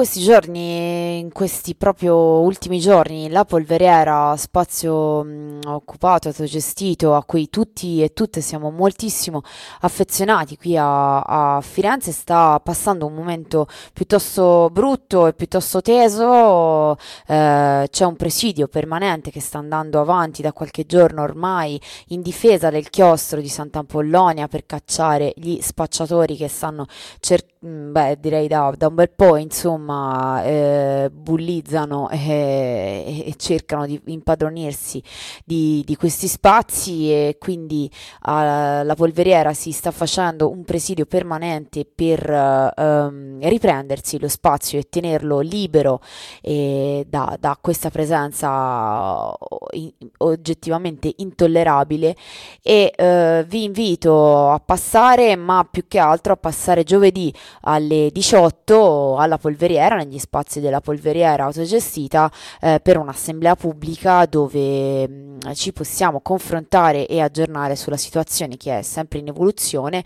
questi 0.03 0.19
giorni, 0.21 1.19
in 1.19 1.31
questi 1.31 1.75
proprio 1.75 2.41
ultimi 2.41 2.77
giorni, 2.79 3.29
la 3.29 3.45
polveriera, 3.45 4.35
spazio 4.35 5.23
occupato, 5.65 6.27
autogestito, 6.27 7.15
a 7.15 7.23
cui 7.23 7.49
tutti 7.49 8.01
e 8.01 8.13
tutte 8.13 8.41
siamo 8.41 8.69
moltissimo 8.71 9.41
affezionati 9.81 10.57
qui 10.57 10.77
a, 10.77 11.21
a 11.21 11.61
Firenze, 11.61 12.11
sta 12.11 12.59
passando 12.59 13.05
un 13.05 13.13
momento 13.13 13.67
piuttosto 13.93 14.69
brutto 14.71 15.27
e 15.27 15.33
piuttosto 15.33 15.81
teso. 15.81 16.97
Eh, 17.27 17.87
c'è 17.89 18.05
un 18.05 18.15
presidio 18.15 18.67
permanente 18.67 19.31
che 19.31 19.41
sta 19.41 19.57
andando 19.57 19.99
avanti 19.99 20.41
da 20.41 20.53
qualche 20.53 20.85
giorno 20.85 21.21
ormai 21.21 21.79
in 22.07 22.21
difesa 22.21 22.69
del 22.69 22.89
chiostro 22.89 23.39
di 23.41 23.49
Sant'Apollonia 23.49 24.47
per 24.47 24.65
cacciare 24.65 25.33
gli 25.35 25.59
spacciatori 25.61 26.35
che 26.35 26.47
stanno 26.47 26.85
cercando, 27.19 27.51
beh, 27.91 28.17
direi 28.19 28.47
da, 28.47 28.73
da 28.77 28.87
un 28.87 28.95
bel 28.95 29.09
po', 29.09 29.37
insomma, 29.37 30.43
eh, 30.43 31.09
bullizzano 31.11 32.09
e, 32.09 33.23
e 33.25 33.33
cercano 33.37 33.85
di 33.85 33.99
impadronirsi 34.05 35.01
di, 35.45 35.52
di 35.85 35.95
questi 35.97 36.27
spazi 36.27 37.11
e 37.11 37.37
quindi 37.39 37.89
eh, 37.89 38.83
la 38.83 38.93
polveriera 38.95 39.53
si 39.53 39.71
sta 39.71 39.91
facendo 39.91 40.49
un 40.49 40.63
presidio 40.63 41.05
permanente 41.05 41.85
per 41.85 42.29
eh, 42.29 42.73
ehm, 42.75 43.47
riprendersi 43.47 44.19
lo 44.19 44.27
spazio 44.27 44.79
e 44.79 44.87
tenerlo 44.89 45.39
libero 45.39 46.01
eh, 46.41 47.05
da, 47.07 47.37
da 47.39 47.57
questa 47.59 47.89
presenza 47.89 49.33
in- 49.71 49.91
oggettivamente 50.17 51.13
intollerabile. 51.17 52.15
E 52.61 52.93
eh, 52.95 53.45
vi 53.47 53.63
invito 53.63 54.49
a 54.49 54.59
passare, 54.59 55.35
ma 55.35 55.67
più 55.69 55.85
che 55.87 55.99
altro 55.99 56.33
a 56.33 56.37
passare 56.37 56.83
giovedì 56.83 57.33
alle 57.61 58.09
18 58.11 59.17
alla 59.17 59.37
polveriera, 59.37 59.95
negli 59.95 60.19
spazi 60.19 60.59
della 60.59 60.81
polveriera 60.81 61.45
autogestita, 61.45 62.31
eh, 62.61 62.79
per 62.81 62.97
un'assemblea 62.97 63.55
pubblica 63.55 64.25
dove 64.25 65.07
mh, 65.07 65.37
ci 65.53 65.73
possiamo 65.73 66.21
confrontare 66.21 67.07
e 67.07 67.19
aggiornare 67.21 67.75
sulla 67.75 67.97
situazione 67.97 68.57
che 68.57 68.79
è 68.79 68.81
sempre 68.81 69.19
in 69.19 69.27
evoluzione, 69.27 70.03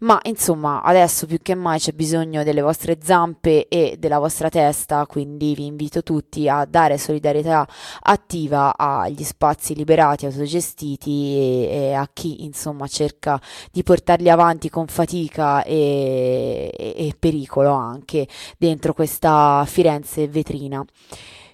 ma 0.00 0.18
insomma 0.24 0.82
adesso 0.82 1.26
più 1.26 1.38
che 1.42 1.54
mai 1.54 1.78
c'è 1.78 1.92
bisogno 1.92 2.42
delle 2.42 2.62
vostre 2.62 2.98
zampe 3.02 3.68
e 3.68 3.96
della 3.98 4.18
vostra 4.18 4.48
testa, 4.48 5.04
quindi 5.06 5.54
vi 5.54 5.66
invito 5.66 6.02
tutti 6.02 6.48
a 6.48 6.64
dare 6.64 6.98
solidarietà 6.98 7.66
attiva 8.02 8.76
agli 8.76 9.24
spazi 9.24 9.74
liberati, 9.74 10.26
autogestiti 10.26 11.36
e, 11.36 11.68
e 11.70 11.92
a 11.92 12.08
chi 12.12 12.44
insomma 12.44 12.86
cerca 12.86 13.40
di 13.70 13.82
portarli 13.82 14.30
avanti 14.30 14.70
con 14.70 14.86
fatica 14.86 15.62
e, 15.64 16.72
e- 16.76 16.94
e 16.96 17.14
pericolo 17.18 17.72
anche 17.72 18.26
dentro 18.56 18.94
questa 18.94 19.64
Firenze 19.66 20.28
vetrina. 20.28 20.84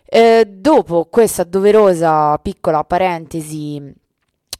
Eh, 0.07 0.45
dopo 0.47 1.07
questa 1.07 1.45
doverosa 1.45 2.37
piccola 2.39 2.85
parentesi 2.85 4.03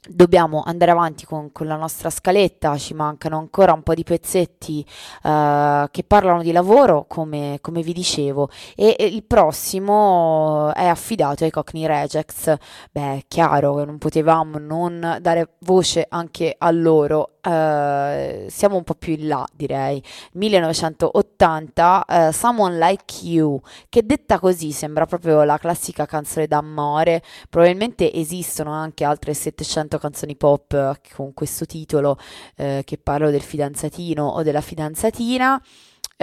dobbiamo 0.07 0.63
andare 0.65 0.91
avanti 0.91 1.25
con, 1.25 1.53
con 1.53 1.67
la 1.67 1.77
nostra 1.77 2.11
scaletta, 2.11 2.77
ci 2.77 2.95
mancano 2.95 3.39
ancora 3.39 3.73
un 3.73 3.83
po' 3.83 3.95
di 3.95 4.05
pezzetti 4.05 4.85
eh, 5.23 5.89
che 5.91 6.05
parlano 6.05 6.43
di 6.43 6.53
lavoro, 6.53 7.05
come, 7.07 7.59
come 7.61 7.83
vi 7.83 7.93
dicevo, 7.93 8.49
e, 8.75 8.97
e 8.99 9.05
il 9.07 9.23
prossimo 9.25 10.73
è 10.75 10.87
affidato 10.87 11.45
ai 11.45 11.51
Cockney 11.51 11.87
Rejects. 11.87 12.55
Beh, 12.91 13.19
è 13.19 13.23
chiaro 13.29 13.85
non 13.85 13.99
potevamo 13.99 14.59
non 14.59 15.19
dare 15.21 15.55
voce 15.61 16.07
anche 16.09 16.55
a 16.57 16.71
loro. 16.71 17.34
Eh, 17.45 18.47
siamo 18.49 18.77
un 18.77 18.85
po' 18.85 18.95
più 18.95 19.13
in 19.15 19.29
là, 19.29 19.47
direi. 19.55 20.03
1980, 20.33 22.05
eh, 22.05 22.33
Someone 22.33 22.79
Like 22.79 23.25
You, 23.25 23.61
che 23.89 24.05
detta 24.05 24.39
così 24.39 24.73
sembra 24.73 25.05
proprio 25.07 25.43
la 25.45 25.59
classica 25.59 26.07
canzone 26.07 26.47
d'amore. 26.47 27.23
Probabilmente 27.51 28.13
esistono 28.13 28.73
anche 28.73 29.05
altre 29.05 29.35
700 29.35 29.99
canzoni 29.99 30.37
pop 30.37 30.73
eh, 30.73 31.01
con 31.15 31.35
questo 31.35 31.67
titolo 31.67 32.19
eh, 32.57 32.83
che 32.85 32.99
parlano 32.99 33.31
del 33.31 33.43
fidanzatino 33.43 34.25
o 34.25 34.43
della 34.43 34.61
fidanzatina. 34.61 35.61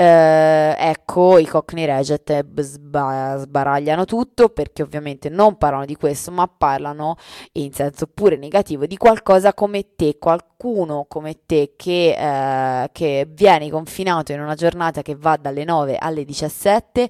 Eh, 0.01 0.75
ecco, 0.79 1.37
i 1.37 1.45
Cockney 1.45 1.85
Reject 1.85 2.31
eh, 2.31 2.43
sba- 2.63 3.35
sbaragliano 3.37 4.05
tutto 4.05 4.49
perché 4.49 4.81
ovviamente 4.81 5.29
non 5.29 5.57
parlano 5.57 5.85
di 5.85 5.95
questo, 5.95 6.31
ma 6.31 6.47
parlano 6.47 7.17
in 7.53 7.71
senso 7.71 8.07
pure 8.07 8.35
negativo 8.35 8.87
di 8.87 8.97
qualcosa 8.97 9.53
come 9.53 9.93
te, 9.95 10.17
qualcuno 10.17 11.05
come 11.07 11.41
te 11.45 11.73
che, 11.75 12.15
eh, 12.17 12.89
che 12.91 13.27
vieni 13.29 13.69
confinato 13.69 14.31
in 14.31 14.41
una 14.41 14.55
giornata 14.55 15.03
che 15.03 15.15
va 15.15 15.37
dalle 15.37 15.63
9 15.65 15.97
alle 15.97 16.25
17. 16.25 17.07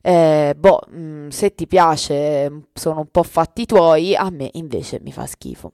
Eh, 0.00 0.54
boh, 0.56 0.80
mm, 0.94 1.28
se 1.30 1.52
ti 1.54 1.66
piace, 1.66 2.48
mm, 2.48 2.58
sono 2.72 3.00
un 3.00 3.08
po' 3.10 3.24
fatti 3.24 3.66
tuoi, 3.66 4.14
a 4.14 4.30
me 4.30 4.50
invece 4.52 5.00
mi 5.02 5.10
fa 5.12 5.26
schifo. 5.26 5.72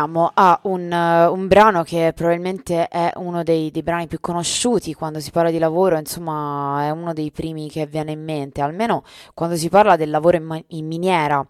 Arriviamo 0.00 0.30
a 0.32 0.58
un, 0.62 0.90
eh, 0.90 1.26
un 1.26 1.46
brano 1.46 1.82
che 1.82 2.12
probabilmente 2.14 2.88
è 2.88 3.12
uno 3.16 3.42
dei, 3.42 3.70
dei 3.70 3.82
brani 3.82 4.06
più 4.06 4.18
conosciuti 4.18 4.94
quando 4.94 5.20
si 5.20 5.30
parla 5.30 5.50
di 5.50 5.58
lavoro, 5.58 5.98
insomma 5.98 6.84
è 6.84 6.90
uno 6.90 7.12
dei 7.12 7.30
primi 7.30 7.68
che 7.68 7.86
viene 7.86 8.12
in 8.12 8.24
mente, 8.24 8.62
almeno 8.62 9.04
quando 9.34 9.56
si 9.56 9.68
parla 9.68 9.96
del 9.96 10.08
lavoro 10.08 10.38
in, 10.38 10.64
in 10.68 10.86
miniera. 10.86 11.46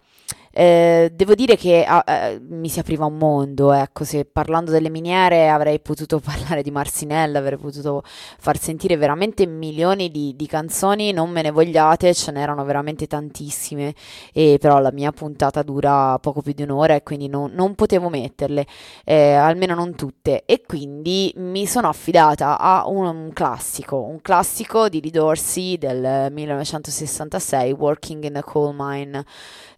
Eh, 0.53 1.13
devo 1.15 1.35
dire 1.37 1.57
che 1.57 1.85
ah, 1.85 2.03
eh, 2.05 2.41
mi 2.41 2.69
si 2.69 2.81
apriva 2.81 3.05
un 3.05 3.17
mondo, 3.17 3.73
ecco, 3.73 4.03
se 4.03 4.25
parlando 4.25 4.73
delle 4.73 4.91
miniere 4.91 5.49
avrei 5.49 5.79
potuto 5.79 6.19
parlare 6.25 6.63
di 6.63 6.73
Marcinelle, 6.73 7.39
avrei 7.39 7.57
potuto 7.57 8.03
far 8.05 8.59
sentire 8.59 8.97
veramente 8.97 9.47
milioni 9.47 10.11
di, 10.11 10.35
di 10.35 10.47
canzoni, 10.49 11.13
non 11.13 11.31
me 11.31 11.43
ne 11.43 11.53
vogliate, 11.53 12.13
ce 12.15 12.33
n'erano 12.33 12.65
veramente 12.65 13.07
tantissime, 13.07 13.95
e 14.33 14.59
però 14.61 14.81
la 14.81 14.91
mia 14.91 15.13
puntata 15.13 15.63
dura 15.63 16.19
poco 16.19 16.43
più 16.43 16.53
di 16.53 16.63
un'ora 16.65 16.95
e 16.97 17.05
quindi 17.05 17.29
non, 17.29 17.53
non 17.53 17.77
potevo 17.77 18.09
metterle, 18.09 18.67
eh, 19.05 19.35
almeno 19.35 19.75
non 19.77 19.95
tutte, 19.95 20.43
e 20.47 20.63
quindi 20.67 21.33
mi 21.37 21.65
sono 21.67 21.89
affidata 21.89 22.59
a 22.59 22.89
un, 22.89 23.07
un 23.07 23.33
classico, 23.33 24.03
un 24.03 24.21
classico 24.21 24.89
di 24.89 25.01
Lee 25.01 25.13
Dorsey 25.13 25.79
del 25.79 26.33
1966, 26.33 27.71
Working 27.73 28.25
in 28.25 28.37
a 28.37 28.43
Coal 28.43 28.75
Mine. 28.77 29.25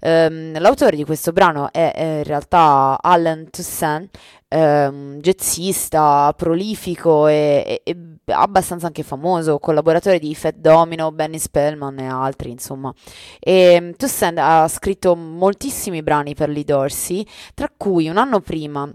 Ehm, 0.01 0.59
l'autore 0.62 0.96
di 0.96 1.05
questo 1.05 1.33
brano 1.33 1.70
è, 1.70 1.92
è 1.92 2.18
in 2.18 2.25
realtà 2.25 2.96
Alan 3.01 3.51
Toussaint, 3.51 4.16
ehm, 4.48 5.18
jazzista 5.20 6.33
prolifico 6.35 7.27
e, 7.27 7.64
e- 7.66 7.81
e 7.85 7.96
abbastanza 8.33 8.87
anche 8.87 9.03
famoso, 9.03 9.59
collaboratore 9.59 10.18
di 10.18 10.35
Fat 10.35 10.55
Domino, 10.55 11.12
Benny 11.12 11.38
Spellman 11.38 11.98
e 11.98 12.07
altri, 12.07 12.51
insomma. 12.51 12.92
E 13.40 13.94
Toussaint 13.96 14.38
ha 14.38 14.66
scritto 14.68 15.14
moltissimi 15.16 16.03
brani 16.03 16.35
per 16.35 16.48
Lee 16.48 16.64
Dorsey, 16.64 17.27
tra 17.55 17.70
cui 17.77 18.09
un 18.09 18.16
anno 18.16 18.40
prima 18.40 18.90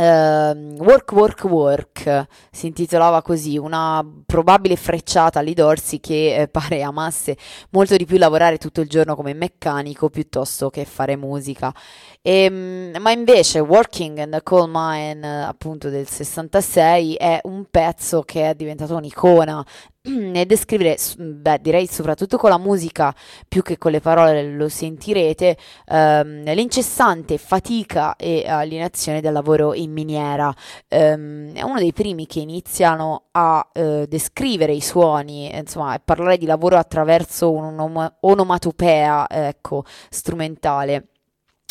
Ehm, 0.00 0.76
Work, 0.78 1.10
Work, 1.10 1.44
Work 1.44 2.26
si 2.52 2.68
intitolava 2.68 3.20
così, 3.20 3.58
una 3.58 4.06
probabile 4.24 4.76
frecciata 4.76 5.40
a 5.40 5.42
Lee 5.42 5.54
Dorsey 5.54 5.98
che 5.98 6.36
eh, 6.36 6.46
pare 6.48 6.82
amasse 6.82 7.36
molto 7.70 7.96
di 7.96 8.04
più 8.04 8.16
lavorare 8.16 8.58
tutto 8.58 8.80
il 8.80 8.88
giorno 8.88 9.16
come 9.16 9.34
meccanico 9.34 10.08
piuttosto 10.08 10.70
che 10.70 10.84
fare 10.84 11.16
musica. 11.16 11.74
Ehm, 12.22 12.96
ma 13.00 13.10
invece 13.10 13.58
Working 13.58 14.18
in 14.18 14.30
the 14.30 14.42
Coal 14.44 14.70
Mine, 14.72 15.44
appunto 15.44 15.88
del 15.88 16.06
66, 16.06 17.14
è 17.14 17.40
un 17.44 17.64
pezzo 17.68 18.22
che 18.22 18.50
è 18.50 18.54
diventato 18.54 18.94
un'icona 18.94 19.64
e 20.34 20.46
descrivere, 20.46 20.96
beh, 21.16 21.60
direi 21.60 21.86
soprattutto 21.86 22.36
con 22.36 22.50
la 22.50 22.58
musica 22.58 23.14
più 23.48 23.62
che 23.62 23.78
con 23.78 23.90
le 23.90 24.00
parole, 24.00 24.52
lo 24.52 24.68
sentirete, 24.68 25.56
ehm, 25.86 26.52
l'incessante 26.54 27.36
fatica 27.38 28.16
e 28.16 28.48
alienazione 28.48 29.20
del 29.20 29.32
lavoro 29.32 29.74
in 29.74 29.92
miniera. 29.92 30.54
Ehm, 30.88 31.52
è 31.54 31.62
uno 31.62 31.78
dei 31.78 31.92
primi 31.92 32.26
che 32.26 32.40
iniziano 32.40 33.24
a 33.32 33.68
eh, 33.72 34.06
descrivere 34.08 34.72
i 34.72 34.80
suoni, 34.80 35.54
insomma, 35.54 35.94
e 35.94 36.00
parlare 36.04 36.38
di 36.38 36.46
lavoro 36.46 36.76
attraverso 36.76 37.50
un'onomatopea, 37.52 39.26
ecco, 39.28 39.84
strumentale. 40.10 41.08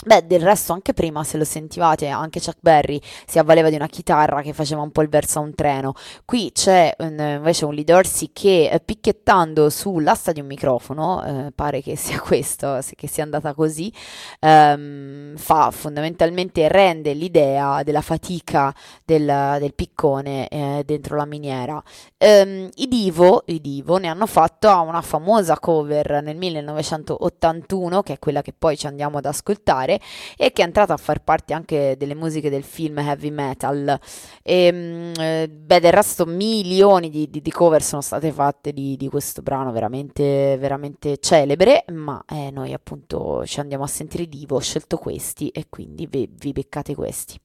Beh, 0.05 0.27
del 0.27 0.41
resto 0.41 0.73
anche 0.73 0.93
prima, 0.93 1.23
se 1.23 1.37
lo 1.37 1.43
sentivate, 1.43 2.07
anche 2.07 2.39
Chuck 2.39 2.59
Berry 2.61 3.01
si 3.25 3.39
avvaleva 3.39 3.69
di 3.71 3.75
una 3.75 3.87
chitarra 3.87 4.43
che 4.43 4.53
faceva 4.53 4.81
un 4.83 4.91
po' 4.91 5.01
il 5.01 5.09
verso 5.09 5.39
a 5.39 5.41
un 5.41 5.55
treno. 5.55 5.93
Qui 6.23 6.51
c'è 6.53 6.95
invece 6.99 7.65
un 7.65 7.73
Lee 7.73 7.83
Dorsey 7.83 8.29
che 8.31 8.69
eh, 8.69 8.79
picchiettando 8.79 9.71
sull'asta 9.71 10.33
di 10.33 10.39
un 10.39 10.45
microfono, 10.45 11.47
eh, 11.47 11.51
pare 11.51 11.81
che 11.81 11.95
sia 11.95 12.19
questo, 12.21 12.79
che 12.95 13.07
sia 13.07 13.23
andata 13.23 13.55
così, 13.55 13.91
ehm, 14.39 15.35
fa 15.35 15.71
fondamentalmente, 15.71 16.67
rende 16.67 17.13
l'idea 17.13 17.81
della 17.81 18.01
fatica 18.01 18.73
del, 19.03 19.57
del 19.59 19.73
piccone 19.73 20.47
eh, 20.47 20.83
dentro 20.85 21.15
la 21.15 21.25
miniera. 21.25 21.81
Ehm, 22.17 22.69
I 22.75 22.87
Divo, 22.87 23.43
i 23.47 23.59
Divo 23.59 23.97
ne 23.97 24.07
hanno 24.09 24.27
fatto 24.27 24.69
una 24.81 25.01
famosa 25.01 25.57
cover 25.59 26.21
nel 26.21 26.37
1981, 26.37 28.03
che 28.03 28.13
è 28.13 28.19
quella 28.19 28.43
che 28.43 28.53
poi 28.57 28.77
ci 28.77 28.85
andiamo 28.85 29.17
ad 29.17 29.25
ascoltare, 29.25 29.86
e 29.93 30.51
che 30.51 30.61
è 30.61 30.65
entrata 30.65 30.93
a 30.93 30.97
far 30.97 31.23
parte 31.23 31.53
anche 31.53 31.95
delle 31.97 32.15
musiche 32.15 32.49
del 32.49 32.63
film 32.63 32.99
Heavy 32.99 33.29
Metal. 33.31 33.99
E, 34.43 34.71
mm, 34.71 35.13
eh, 35.19 35.49
beh, 35.49 35.79
del 35.79 35.91
resto 35.91 36.25
milioni 36.25 37.09
di, 37.09 37.29
di- 37.29 37.41
di 37.41 37.51
cover 37.51 37.81
sono 37.83 38.01
state 38.01 38.31
fatte 38.31 38.73
di, 38.73 38.95
di 38.97 39.09
questo 39.09 39.41
brano 39.41 39.71
veramente, 39.71 40.57
veramente 40.59 41.17
celebre, 41.19 41.85
ma 41.89 42.23
eh, 42.29 42.51
noi 42.51 42.73
appunto 42.73 43.45
ci 43.45 43.59
andiamo 43.59 43.83
a 43.83 43.87
sentire 43.87 44.27
Divo, 44.27 44.55
ho 44.57 44.59
scelto 44.59 44.97
questi 44.97 45.49
e 45.49 45.67
quindi 45.69 46.07
vi, 46.07 46.29
vi 46.31 46.51
beccate 46.51 46.95
questi. 46.95 47.39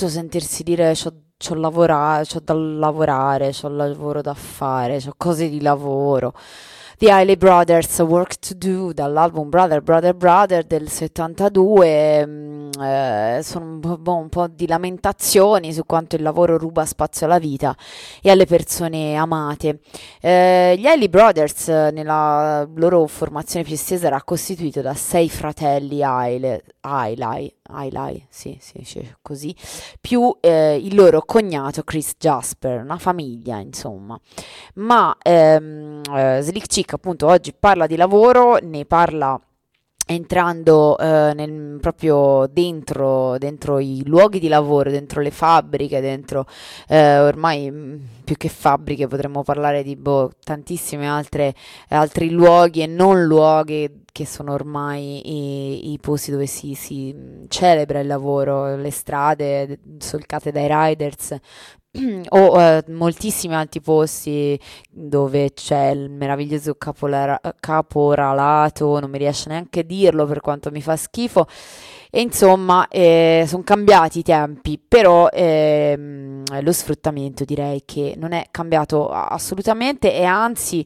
Brutto 0.00 0.08
sentirsi 0.08 0.62
dire 0.62 0.92
c'ho, 0.94 1.12
c'ho 1.36 1.54
lavora- 1.54 2.22
c'ho 2.24 2.40
da 2.40 2.54
lavorare, 2.54 3.50
c'ho 3.50 3.68
lavoro 3.68 4.22
da 4.22 4.32
fare, 4.34 4.98
c'ho 4.98 5.12
cose 5.16 5.48
di 5.50 5.60
lavoro. 5.60 6.32
The 6.96 7.10
Hailey 7.10 7.36
Brothers 7.36 7.98
Work 8.00 8.38
to 8.38 8.54
Do 8.54 8.92
dall'album 8.92 9.48
Brother 9.48 9.80
Brother 9.82 10.14
Brother 10.14 10.64
del 10.64 10.88
72 10.88 12.26
mm, 12.26 12.59
eh, 12.82 13.40
sono 13.42 13.64
un 13.64 13.80
po', 13.80 13.98
boh, 13.98 14.16
un 14.16 14.28
po' 14.28 14.46
di 14.48 14.66
lamentazioni 14.66 15.72
su 15.72 15.84
quanto 15.86 16.16
il 16.16 16.22
lavoro 16.22 16.58
ruba 16.58 16.84
spazio 16.84 17.26
alla 17.26 17.38
vita 17.38 17.76
e 18.22 18.30
alle 18.30 18.46
persone 18.46 19.16
amate. 19.16 19.80
Eh, 20.20 20.76
gli 20.78 20.86
Hailey 20.86 21.08
Brothers 21.08 21.68
eh, 21.68 21.90
nella 21.92 22.66
loro 22.74 23.06
formazione 23.06 23.64
più 23.64 23.74
estesa 23.74 24.06
era 24.06 24.22
costituito 24.22 24.80
da 24.80 24.94
sei 24.94 25.28
fratelli 25.28 26.02
Hailey, 26.02 26.60
Hailey, 26.80 28.26
sì, 28.28 28.56
sì, 28.60 28.82
sì, 28.84 29.14
così, 29.22 29.54
più 30.00 30.36
eh, 30.40 30.76
il 30.76 30.94
loro 30.94 31.22
cognato 31.22 31.82
Chris 31.82 32.14
Jasper, 32.18 32.82
una 32.82 32.98
famiglia 32.98 33.58
insomma. 33.58 34.18
Ma 34.74 35.16
ehm, 35.22 36.00
eh, 36.14 36.40
Slick 36.42 36.66
Chick 36.66 36.92
appunto 36.94 37.26
oggi 37.26 37.52
parla 37.52 37.86
di 37.86 37.96
lavoro, 37.96 38.58
ne 38.62 38.84
parla 38.84 39.40
entrando 40.12 40.98
eh, 40.98 41.32
nel- 41.34 41.78
proprio 41.80 42.46
dentro, 42.50 43.38
dentro 43.38 43.78
i 43.78 44.02
luoghi 44.04 44.38
di 44.40 44.48
lavoro, 44.48 44.90
dentro 44.90 45.20
le 45.20 45.30
fabbriche, 45.30 46.00
dentro 46.00 46.46
eh, 46.88 47.18
ormai 47.18 47.70
mh, 47.70 48.00
più 48.24 48.36
che 48.36 48.48
fabbriche 48.48 49.06
potremmo 49.06 49.42
parlare 49.42 49.82
di 49.82 49.96
boh, 49.96 50.30
tantissimi 50.42 51.06
altri 51.88 52.30
luoghi 52.30 52.82
e 52.82 52.86
non 52.86 53.24
luoghi 53.24 54.02
che 54.12 54.26
sono 54.26 54.52
ormai 54.52 55.22
i, 55.88 55.92
i 55.92 55.98
posti 56.00 56.30
dove 56.32 56.46
si, 56.46 56.74
si 56.74 57.12
mh, 57.12 57.46
celebra 57.48 58.00
il 58.00 58.06
lavoro, 58.06 58.76
le 58.76 58.90
strade 58.90 59.78
solcate 59.98 60.50
dai 60.52 60.66
riders. 60.68 61.36
O 62.30 62.60
eh, 62.60 62.84
moltissimi 62.88 63.54
altri 63.54 63.80
posti 63.80 64.58
dove 64.88 65.52
c'è 65.52 65.88
il 65.88 66.08
meraviglioso 66.10 66.74
capolara- 66.76 67.40
caporalato, 67.58 69.00
non 69.00 69.10
mi 69.10 69.18
riesce 69.18 69.48
neanche 69.48 69.80
a 69.80 69.82
dirlo 69.82 70.24
per 70.26 70.40
quanto 70.40 70.70
mi 70.70 70.80
fa 70.82 70.96
schifo. 70.96 71.46
E 72.12 72.20
insomma, 72.20 72.86
sono 72.90 73.62
cambiati 73.64 74.18
i 74.20 74.22
tempi, 74.22 74.78
però 74.78 75.28
ehm, 75.28 76.42
lo 76.62 76.72
sfruttamento 76.72 77.44
direi 77.44 77.82
che 77.84 78.14
non 78.16 78.32
è 78.32 78.46
cambiato 78.50 79.08
assolutamente 79.08 80.12
e 80.12 80.24
anzi 80.24 80.84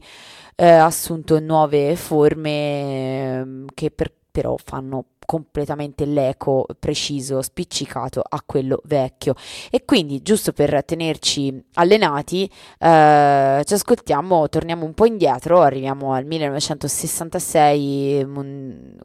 eh, 0.55 0.67
ha 0.69 0.85
assunto 0.85 1.39
nuove 1.39 1.95
forme 1.95 3.39
ehm, 3.39 3.65
che 3.73 3.91
per- 3.91 4.13
però 4.35 4.57
fanno 4.61 5.05
completamente 5.25 6.03
l'eco 6.03 6.65
preciso, 6.77 7.41
spiccicato 7.41 8.21
a 8.27 8.43
quello 8.45 8.81
vecchio. 8.83 9.33
E 9.71 9.85
quindi, 9.85 10.21
giusto 10.21 10.51
per 10.51 10.83
tenerci 10.83 11.63
allenati, 11.75 12.43
eh, 12.77 13.61
ci 13.63 13.73
ascoltiamo, 13.73 14.49
torniamo 14.49 14.83
un 14.83 14.93
po' 14.93 15.05
indietro, 15.05 15.61
arriviamo 15.61 16.11
al 16.11 16.25
1966, 16.25 18.25
mon- 18.25 18.97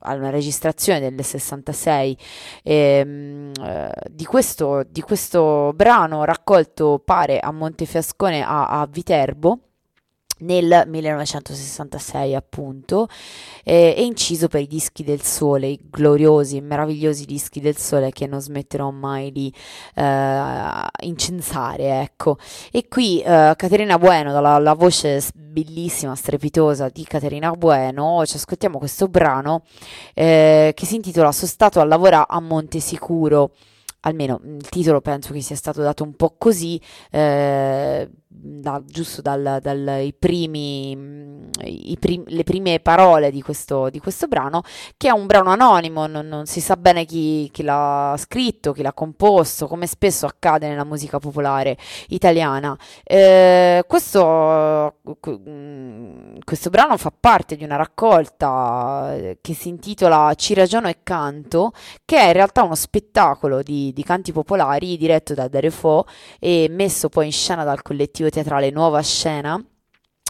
a 0.00 0.14
una 0.14 0.30
registrazione 0.30 0.98
del 0.98 1.24
66 1.24 2.18
ehm, 2.64 3.52
eh, 3.62 3.92
di 4.10 4.24
questo, 4.24 4.82
di 4.88 5.00
questo 5.00 5.70
brano 5.76 6.24
raccolto 6.24 7.00
pare 7.04 7.38
a 7.38 7.52
Montefiascone 7.52 8.42
a, 8.42 8.80
a 8.80 8.88
Viterbo 8.90 9.60
nel 10.42 10.84
1966 10.86 12.34
appunto 12.34 13.08
eh, 13.64 13.94
e 13.96 14.04
inciso 14.04 14.48
per 14.48 14.60
i 14.60 14.66
dischi 14.66 15.02
del 15.02 15.22
sole, 15.22 15.68
i 15.68 15.80
gloriosi 15.90 16.56
e 16.56 16.60
meravigliosi 16.60 17.24
dischi 17.24 17.60
del 17.60 17.76
sole 17.76 18.10
che 18.10 18.26
non 18.26 18.40
smetterò 18.40 18.90
mai 18.90 19.32
di 19.32 19.52
eh, 19.94 20.86
incensare, 21.00 22.00
ecco. 22.00 22.36
E 22.70 22.88
qui 22.88 23.20
eh, 23.20 23.54
Caterina 23.56 23.98
Bueno, 23.98 24.32
dalla 24.32 24.58
la 24.58 24.74
voce 24.74 25.22
bellissima, 25.34 26.14
strepitosa 26.14 26.88
di 26.88 27.04
Caterina 27.04 27.50
Bueno, 27.52 28.22
ci 28.26 28.36
ascoltiamo 28.36 28.78
questo 28.78 29.08
brano 29.08 29.62
eh, 30.14 30.72
che 30.74 30.86
si 30.86 30.96
intitola 30.96 31.32
Sono 31.32 31.48
stato 31.48 31.80
a 31.80 31.84
lavorare 31.84 32.26
a 32.28 32.40
Montesicuro 32.40 33.52
almeno 34.04 34.40
il 34.44 34.68
titolo 34.68 35.00
penso 35.00 35.32
che 35.32 35.40
sia 35.40 35.56
stato 35.56 35.82
dato 35.82 36.02
un 36.02 36.14
po' 36.14 36.34
così, 36.38 36.80
eh, 37.10 38.08
da- 38.34 38.82
giusto 38.84 39.20
dal- 39.22 39.58
dai 39.60 40.14
primi, 40.18 40.96
prim- 41.98 42.24
le 42.28 42.42
prime 42.44 42.80
parole 42.80 43.30
di 43.30 43.42
questo, 43.42 43.90
di 43.90 43.98
questo 44.00 44.26
brano, 44.26 44.62
che 44.96 45.08
è 45.08 45.10
un 45.10 45.26
brano 45.26 45.50
anonimo, 45.50 46.06
non, 46.06 46.26
non 46.26 46.46
si 46.46 46.60
sa 46.60 46.76
bene 46.76 47.04
chi, 47.04 47.48
chi 47.52 47.62
l'ha 47.62 48.14
scritto, 48.18 48.72
chi 48.72 48.82
l'ha 48.82 48.92
composto, 48.92 49.66
come 49.66 49.86
spesso 49.86 50.26
accade 50.26 50.68
nella 50.68 50.84
musica 50.84 51.18
popolare 51.18 51.76
italiana. 52.08 52.76
Eh, 53.04 53.84
questo, 53.86 54.96
que- 55.20 55.38
mm, 55.48 56.36
questo 56.44 56.70
brano 56.70 56.96
fa 56.96 57.12
parte 57.18 57.56
di 57.56 57.64
una 57.64 57.76
raccolta 57.76 59.14
eh, 59.14 59.38
che 59.40 59.54
si 59.54 59.68
intitola 59.68 60.32
Ci 60.34 60.54
ragiono 60.54 60.88
e 60.88 60.98
canto, 61.02 61.72
che 62.04 62.18
è 62.18 62.26
in 62.26 62.32
realtà 62.32 62.62
uno 62.62 62.74
spettacolo 62.74 63.62
di, 63.62 63.92
di 63.92 64.02
canti 64.02 64.32
popolari 64.32 64.96
diretto 64.96 65.34
da 65.34 65.48
Dario 65.48 65.70
Fo 65.70 66.06
e 66.38 66.66
messo 66.70 67.08
poi 67.08 67.26
in 67.26 67.32
scena 67.32 67.64
dal 67.64 67.82
collettivo 67.82 68.21
teatrale 68.30 68.70
Nuova 68.70 69.00
Scena. 69.02 69.62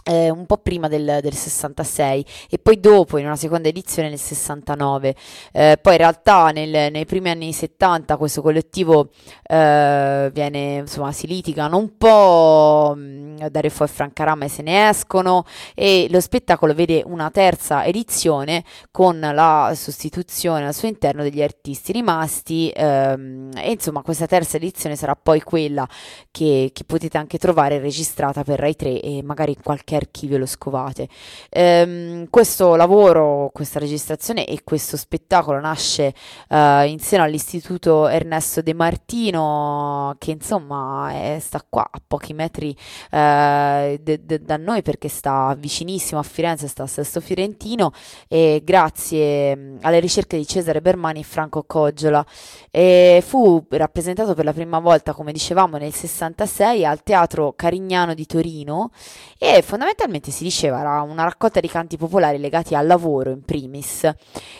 Eh, 0.03 0.29
un 0.29 0.45
po' 0.45 0.57
prima 0.57 0.87
del, 0.87 1.19
del 1.21 1.33
66 1.33 2.25
e 2.49 2.59
poi 2.59 2.79
dopo 2.79 3.17
in 3.17 3.25
una 3.25 3.35
seconda 3.35 3.69
edizione 3.69 4.09
nel 4.09 4.19
69 4.19 5.15
Eh, 5.51 5.77
poi 5.81 5.93
in 5.93 5.99
realtà 5.99 6.49
nel- 6.51 6.91
nei 6.91 7.05
primi 7.05 7.29
anni 7.29 7.53
70 7.53 8.17
questo 8.17 8.41
collettivo 8.41 9.09
eh, 9.43 10.29
viene 10.33 10.75
insomma 10.75 11.11
si 11.11 11.27
litigano 11.27 11.77
un 11.77 11.97
po' 11.97 12.93
mh, 12.95 13.47
Dario 13.49 13.69
Fo 13.69 13.83
e 13.83 13.87
Francarama 13.87 14.47
se 14.47 14.61
ne 14.61 14.89
escono 14.89 15.45
e 15.75 16.07
lo 16.09 16.19
spettacolo 16.19 16.73
vede 16.73 17.03
una 17.05 17.29
terza 17.31 17.85
edizione 17.85 18.63
con 18.91 19.19
la 19.19 19.71
sostituzione 19.75 20.65
al 20.65 20.73
suo 20.73 20.87
interno 20.87 21.23
degli 21.23 21.41
artisti 21.41 21.91
rimasti 21.91 22.71
ehm, 22.75 23.51
e 23.55 23.71
insomma 23.71 24.01
questa 24.01 24.25
terza 24.27 24.57
edizione 24.57 24.95
sarà 24.95 25.15
poi 25.15 25.41
quella 25.41 25.87
che, 26.31 26.71
che 26.73 26.83
potete 26.83 27.17
anche 27.17 27.37
trovare 27.37 27.79
registrata 27.79 28.43
per 28.43 28.59
Rai 28.59 28.75
3 28.75 29.01
e 29.01 29.21
magari 29.23 29.51
in 29.53 29.61
qualche 29.63 29.92
archivio 29.95 30.37
lo 30.37 30.45
scovate. 30.45 31.07
Ehm, 31.49 32.27
questo 32.29 32.75
lavoro, 32.75 33.49
questa 33.53 33.79
registrazione 33.79 34.45
e 34.45 34.61
questo 34.63 34.97
spettacolo 34.97 35.59
nasce 35.59 36.13
eh, 36.49 36.85
in 36.87 36.99
seno 36.99 37.23
all'Istituto 37.23 38.07
Ernesto 38.07 38.61
De 38.61 38.73
Martino 38.73 40.15
che 40.19 40.31
insomma 40.31 41.11
è- 41.11 41.37
sta 41.39 41.63
qua 41.67 41.87
a 41.89 42.01
pochi 42.05 42.33
metri 42.33 42.75
eh, 43.11 43.99
de- 44.01 44.25
de- 44.25 44.41
da 44.41 44.57
noi 44.57 44.81
perché 44.81 45.07
sta 45.07 45.55
vicinissimo 45.57 46.19
a 46.19 46.23
Firenze, 46.23 46.67
sta 46.67 46.83
a 46.83 46.87
Sesto 46.87 47.19
Fiorentino 47.21 47.91
e 48.27 48.61
grazie 48.63 49.77
alle 49.81 49.99
ricerche 49.99 50.37
di 50.37 50.45
Cesare 50.47 50.81
Bermani 50.81 51.19
e 51.21 51.23
Franco 51.23 51.63
Coggiola 51.63 52.25
e 52.71 53.23
fu 53.25 53.63
rappresentato 53.69 54.33
per 54.33 54.45
la 54.45 54.53
prima 54.53 54.79
volta, 54.79 55.13
come 55.13 55.31
dicevamo, 55.31 55.77
nel 55.77 55.93
66 55.93 56.85
al 56.85 57.03
Teatro 57.03 57.53
Carignano 57.55 58.13
di 58.13 58.25
Torino 58.25 58.91
e 59.37 59.61
fondamentalmente 59.61 59.82
si 60.31 60.43
diceva 60.43 60.79
era 60.79 61.01
una 61.01 61.23
raccolta 61.23 61.59
di 61.59 61.67
canti 61.67 61.97
popolari 61.97 62.37
legati 62.37 62.75
al 62.75 62.87
lavoro 62.87 63.31
in 63.31 63.43
primis. 63.43 64.03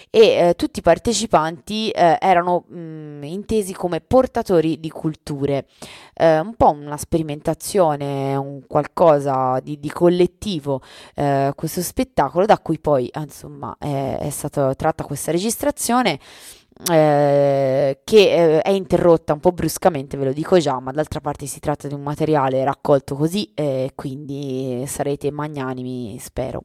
E 0.09 0.19
eh, 0.19 0.53
tutti 0.55 0.80
i 0.80 0.82
partecipanti 0.84 1.89
eh, 1.89 2.17
erano 2.19 2.65
mh, 2.67 3.24
intesi 3.24 3.74
come 3.74 3.99
portatori 4.01 4.80
di 4.80 4.89
culture, 4.89 5.65
Eh, 6.15 6.39
un 6.39 6.53
po' 6.55 6.69
una 6.69 6.97
sperimentazione, 6.97 8.36
un 8.36 8.67
qualcosa 8.67 9.59
di, 9.63 9.80
di 9.80 9.89
collettivo, 9.89 10.82
eh, 11.15 11.51
questo 11.55 11.82
spettacolo 11.82 12.45
da 12.45 12.59
cui 12.59 12.78
poi 12.78 13.09
insomma 13.15 13.76
è, 13.80 14.17
è 14.19 14.30
stata 14.30 14.76
tratta 14.76 15.03
questa 15.03 15.32
registrazione 15.32 16.19
eh, 16.91 17.99
che 18.03 18.57
eh, 18.57 18.61
è 18.61 18.69
interrotta 18.71 19.34
un 19.34 19.39
po' 19.39 19.51
bruscamente, 19.51 20.17
ve 20.17 20.26
lo 20.26 20.34
dico 20.34 20.57
già, 20.57 20.80
ma 20.80 20.91
d'altra 20.91 21.19
parte 21.19 21.45
si 21.45 21.59
tratta 21.59 21.88
di 21.88 21.93
un 21.93 22.01
materiale 22.01 22.63
raccolto 22.63 23.15
così, 23.15 23.51
e 23.53 23.91
quindi 23.95 24.84
sarete 24.88 25.32
magnanimi, 25.32 26.17
spero. 26.19 26.63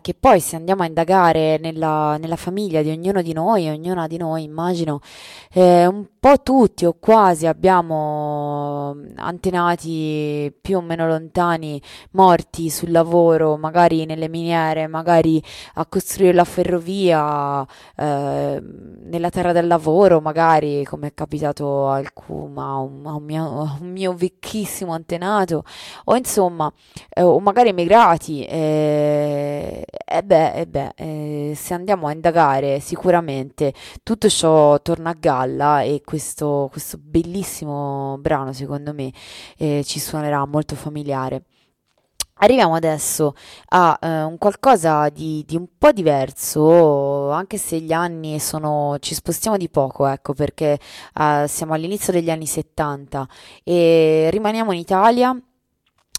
Che 0.00 0.14
poi 0.14 0.40
se 0.40 0.56
andiamo 0.56 0.82
a 0.82 0.86
indagare 0.86 1.58
nella, 1.58 2.16
nella 2.18 2.36
famiglia 2.36 2.82
di 2.82 2.90
ognuno 2.90 3.22
di 3.22 3.32
noi, 3.32 3.68
ognuna 3.68 4.06
di 4.06 4.16
noi, 4.16 4.42
immagino, 4.44 5.00
eh, 5.52 5.86
un 5.86 6.06
tutti 6.42 6.84
o 6.84 6.96
quasi 7.00 7.46
abbiamo 7.46 8.94
antenati 9.16 10.54
più 10.60 10.76
o 10.76 10.80
meno 10.82 11.06
lontani 11.06 11.80
morti 12.10 12.68
sul 12.68 12.90
lavoro, 12.90 13.56
magari 13.56 14.04
nelle 14.04 14.28
miniere, 14.28 14.86
magari 14.86 15.42
a 15.74 15.86
costruire 15.86 16.34
la 16.34 16.44
ferrovia, 16.44 17.66
eh, 17.96 18.62
nella 19.04 19.30
terra 19.30 19.52
del 19.52 19.66
lavoro, 19.66 20.20
magari 20.20 20.84
come 20.84 21.08
è 21.08 21.14
capitato 21.14 21.88
a, 21.88 21.94
alcun- 21.96 22.58
a 22.58 22.76
un, 22.78 23.06
a 23.06 23.14
un 23.14 23.22
mio, 23.24 23.44
a 23.62 23.78
un 23.80 23.90
mio 23.90 24.12
vecchissimo 24.14 24.92
antenato, 24.92 25.64
o 26.04 26.16
insomma 26.16 26.70
eh, 27.08 27.22
o 27.22 27.40
magari 27.40 27.70
emigrati, 27.70 28.44
eh, 28.44 29.84
e 30.04 30.22
beh, 30.22 30.52
e 30.52 30.66
beh, 30.66 30.92
eh, 30.96 31.52
se 31.56 31.72
andiamo 31.74 32.08
a 32.08 32.12
indagare 32.12 32.80
sicuramente 32.80 33.72
tutto 34.02 34.28
ciò 34.28 34.80
torna 34.82 35.10
a 35.10 35.16
galla 35.18 35.80
e 35.82 36.02
questo, 36.10 36.66
questo 36.72 36.98
bellissimo 37.00 38.16
brano 38.18 38.52
secondo 38.52 38.92
me 38.92 39.12
eh, 39.56 39.84
ci 39.84 40.00
suonerà 40.00 40.44
molto 40.44 40.74
familiare. 40.74 41.44
Arriviamo 42.42 42.74
adesso 42.74 43.34
a 43.68 43.96
eh, 44.00 44.22
un 44.24 44.36
qualcosa 44.36 45.08
di, 45.10 45.44
di 45.46 45.54
un 45.56 45.68
po' 45.78 45.92
diverso, 45.92 47.30
anche 47.30 47.58
se 47.58 47.78
gli 47.78 47.92
anni 47.92 48.40
sono, 48.40 48.96
ci 48.98 49.14
spostiamo 49.14 49.56
di 49.56 49.68
poco, 49.68 50.06
ecco, 50.06 50.32
perché 50.32 50.80
eh, 51.14 51.44
siamo 51.46 51.74
all'inizio 51.74 52.12
degli 52.12 52.30
anni 52.30 52.46
70 52.46 53.28
e 53.62 54.28
rimaniamo 54.32 54.72
in 54.72 54.78
Italia. 54.80 55.40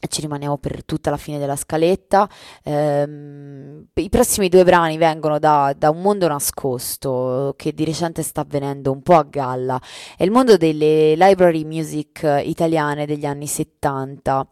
Ci 0.08 0.22
rimaniamo 0.22 0.58
per 0.58 0.84
tutta 0.84 1.10
la 1.10 1.18
fine 1.18 1.38
della 1.38 1.56
scaletta. 1.56 2.30
Ehm, 2.64 3.86
i 3.94 4.10
prossimi 4.10 4.50
due 4.50 4.64
brani 4.64 4.98
vengono 4.98 5.40
da, 5.40 5.74
da 5.78 5.90
un 5.90 6.02
mondo 6.02 6.28
nascosto 6.28 7.54
che 7.58 7.74
di 7.74 7.86
recente 7.86 8.24
sta 8.24 8.42
avvenendo 8.42 8.92
un 8.92 9.02
po' 9.02 9.16
a 9.16 9.24
galla. 9.24 9.80
È 10.18 10.24
il 10.24 10.32
mondo 10.32 10.58
delle 10.58 11.16
library 11.16 11.64
music 11.64 12.42
italiane 12.44 13.06
degli 13.06 13.26
anni 13.26 13.48
70. 13.48 14.48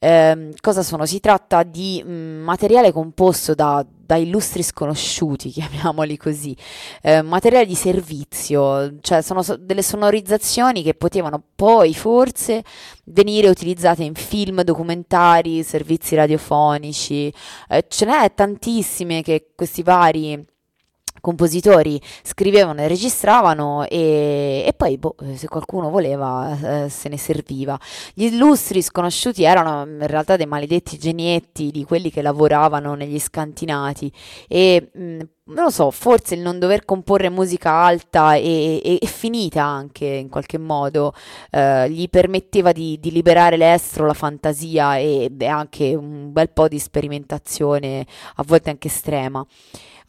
Ehm, 0.00 0.52
cosa 0.60 0.82
sono? 0.84 1.06
Si 1.06 1.18
tratta 1.18 1.64
di 1.64 2.02
mm, 2.06 2.42
materiale 2.42 2.92
composto 2.92 3.54
da, 3.54 3.84
da 3.88 4.14
illustri 4.16 4.62
sconosciuti, 4.62 5.50
chiamiamoli 5.50 6.16
così, 6.16 6.56
eh, 7.02 7.20
materiale 7.22 7.66
di 7.66 7.74
servizio, 7.74 9.00
cioè 9.00 9.22
sono 9.22 9.42
so- 9.42 9.56
delle 9.56 9.82
sonorizzazioni 9.82 10.82
che 10.84 10.94
potevano 10.94 11.42
poi 11.56 11.94
forse 11.94 12.62
venire 13.06 13.48
utilizzate 13.48 14.04
in 14.04 14.14
film, 14.14 14.62
documentari, 14.62 15.64
servizi 15.64 16.14
radiofonici, 16.14 17.32
eh, 17.68 17.84
ce 17.88 18.04
n'è 18.04 18.32
tantissime 18.34 19.22
che 19.22 19.50
questi 19.56 19.82
vari 19.82 20.46
compositori 21.20 22.00
scrivevano 22.22 22.80
e 22.80 22.88
registravano 22.88 23.84
e, 23.84 24.64
e 24.66 24.72
poi 24.76 24.98
boh, 24.98 25.14
se 25.34 25.48
qualcuno 25.48 25.90
voleva 25.90 26.84
eh, 26.84 26.88
se 26.88 27.08
ne 27.08 27.18
serviva. 27.18 27.78
Gli 28.14 28.24
illustri 28.24 28.82
sconosciuti 28.82 29.44
erano 29.44 29.82
in 29.82 30.06
realtà 30.06 30.36
dei 30.36 30.46
maledetti 30.46 30.98
genietti 30.98 31.70
di 31.70 31.84
quelli 31.84 32.10
che 32.10 32.22
lavoravano 32.22 32.94
negli 32.94 33.18
scantinati 33.18 34.12
e 34.46 34.90
mh, 34.92 35.18
non 35.48 35.64
lo 35.64 35.70
so, 35.70 35.90
forse 35.90 36.34
il 36.34 36.40
non 36.40 36.58
dover 36.58 36.84
comporre 36.84 37.30
musica 37.30 37.70
alta 37.70 38.34
e, 38.34 38.80
e- 38.84 38.98
e 39.00 39.06
finita 39.06 39.62
anche 39.64 40.04
in 40.04 40.28
qualche 40.28 40.58
modo 40.58 41.14
eh, 41.50 41.90
gli 41.90 42.08
permetteva 42.10 42.72
di, 42.72 42.98
di 43.00 43.10
liberare 43.10 43.56
l'estro, 43.56 44.06
la 44.06 44.12
fantasia 44.12 44.98
e 44.98 45.28
beh, 45.30 45.46
anche 45.46 45.94
un 45.94 46.32
bel 46.32 46.50
po' 46.50 46.68
di 46.68 46.78
sperimentazione, 46.78 48.06
a 48.36 48.42
volte 48.46 48.70
anche 48.70 48.88
estrema. 48.88 49.44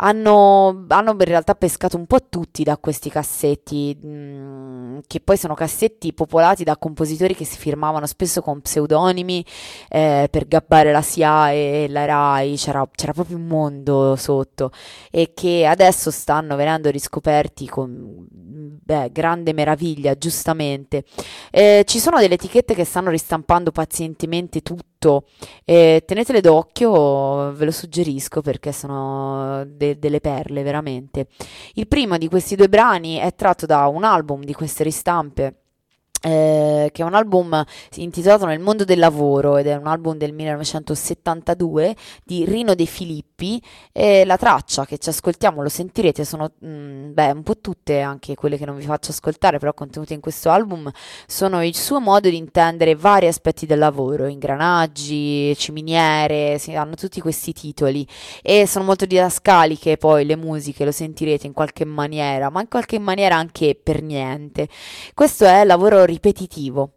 Hanno, 0.02 0.86
hanno 0.88 1.12
in 1.12 1.18
realtà 1.26 1.56
pescato 1.56 1.98
un 1.98 2.06
po' 2.06 2.28
tutti 2.30 2.64
da 2.64 2.78
questi 2.78 3.10
cassetti, 3.10 3.98
mm, 4.06 5.00
che 5.08 5.20
poi 5.20 5.38
sono 5.38 5.54
cassetti 5.54 6.14
popolati 6.14 6.64
da 6.64 6.78
compositori 6.78 7.36
che 7.36 7.46
si 7.46 7.58
firmavano 7.58 8.06
spesso 8.06 8.42
con 8.42 8.62
pseudonimi 8.62 9.46
eh, 9.90 10.28
per 10.32 10.48
gabbare 10.48 10.92
la 10.92 11.02
SIA 11.02 11.52
e 11.52 11.88
la 11.90 12.06
RAI, 12.06 12.56
c'era, 12.56 12.88
c'era 12.94 13.14
proprio 13.14 13.38
un 13.38 13.48
mondo 13.48 14.16
sotto 14.16 14.72
e 15.12 15.34
che 15.34 15.66
adesso 15.66 16.12
stanno 16.12 16.56
venendo 16.56 16.90
riscoperti 16.90 17.68
con 17.68 18.28
beh, 18.90 19.12
grande 19.12 19.54
meraviglia, 19.54 20.18
giustamente. 20.18 21.04
Eh, 21.52 21.84
ci 21.86 22.00
sono 22.00 22.20
delle 22.20 22.34
etichette 22.36 22.74
che 22.74 22.86
stanno 22.86 23.10
ristampando 23.10 23.72
pazientemente 23.72 24.62
tutto. 24.62 24.99
Eh, 25.66 26.04
tenetele 26.06 26.42
d'occhio, 26.42 27.52
ve 27.54 27.66
lo 27.66 27.72
suggerisco 27.72 28.42
perché 28.42 28.72
sono 28.72 29.64
de- 29.66 29.98
delle 29.98 30.20
perle, 30.20 30.64
veramente. 30.64 31.28
Il 31.76 31.88
primo 31.88 32.18
di 32.18 32.28
questi 32.28 32.56
due 32.56 32.70
brani 32.70 33.18
è 33.18 33.34
tratto 33.34 33.66
da 33.66 33.88
un 33.88 34.04
album 34.04 34.44
di 34.44 34.54
queste 34.54 34.84
ristampe. 34.84 35.59
Eh, 36.22 36.90
che 36.92 37.02
è 37.02 37.06
un 37.06 37.14
album 37.14 37.64
intitolato 37.96 38.46
Nel 38.46 38.60
mondo 38.60 38.84
del 38.84 39.00
lavoro 39.00 39.58
ed 39.58 39.68
è 39.68 39.76
un 39.76 39.88
album 39.88 40.18
del 40.18 40.34
1972 40.34 41.96
di 42.24 42.46
Rino 42.46 42.76
De 42.76 42.86
Filippi 42.86 43.62
e 43.92 44.26
la 44.26 44.38
traccia 44.38 44.86
che 44.86 44.98
ci 44.98 45.10
ascoltiamo, 45.10 45.62
lo 45.62 45.70
sentirete, 45.70 46.26
sono 46.26 46.52
mm, 46.66 47.14
beh, 47.14 47.32
un 47.32 47.44
po' 47.44 47.60
tutte 47.60 48.02
anche 48.02 48.36
quelle 48.36 48.58
che 48.58 48.66
non 48.66 48.76
vi 48.76 48.84
faccio 48.84 49.12
ascoltare, 49.12 49.60
però 49.60 49.74
contenute 49.74 50.14
in 50.14 50.20
questo 50.20 50.50
album, 50.50 50.90
sono 51.26 51.64
il 51.64 51.76
suo 51.76 52.00
modo 52.00 52.30
di 52.30 52.38
intendere 52.38 52.96
vari 52.96 53.28
aspetti 53.28 53.66
del 53.66 53.80
lavoro, 53.80 54.28
ingranaggi, 54.28 55.56
ciminiere, 55.56 56.60
hanno 56.76 56.96
tutti 56.96 57.22
questi 57.22 57.54
titoli 57.54 58.06
e 58.42 58.68
sono 58.68 58.86
molto 58.86 59.06
didascaliche 59.06 59.98
poi 59.98 60.26
le 60.26 60.36
musiche, 60.36 60.86
lo 60.86 60.92
sentirete 60.92 61.48
in 61.48 61.54
qualche 61.54 61.86
maniera, 61.86 62.50
ma 62.50 62.62
in 62.62 62.68
qualche 62.68 63.00
maniera 63.00 63.36
anche 63.36 63.80
per 63.82 64.02
niente. 64.02 64.68
Questo 65.14 65.46
è 65.46 65.64
lavoro 65.64 66.06
ripetitivo. 66.10 66.94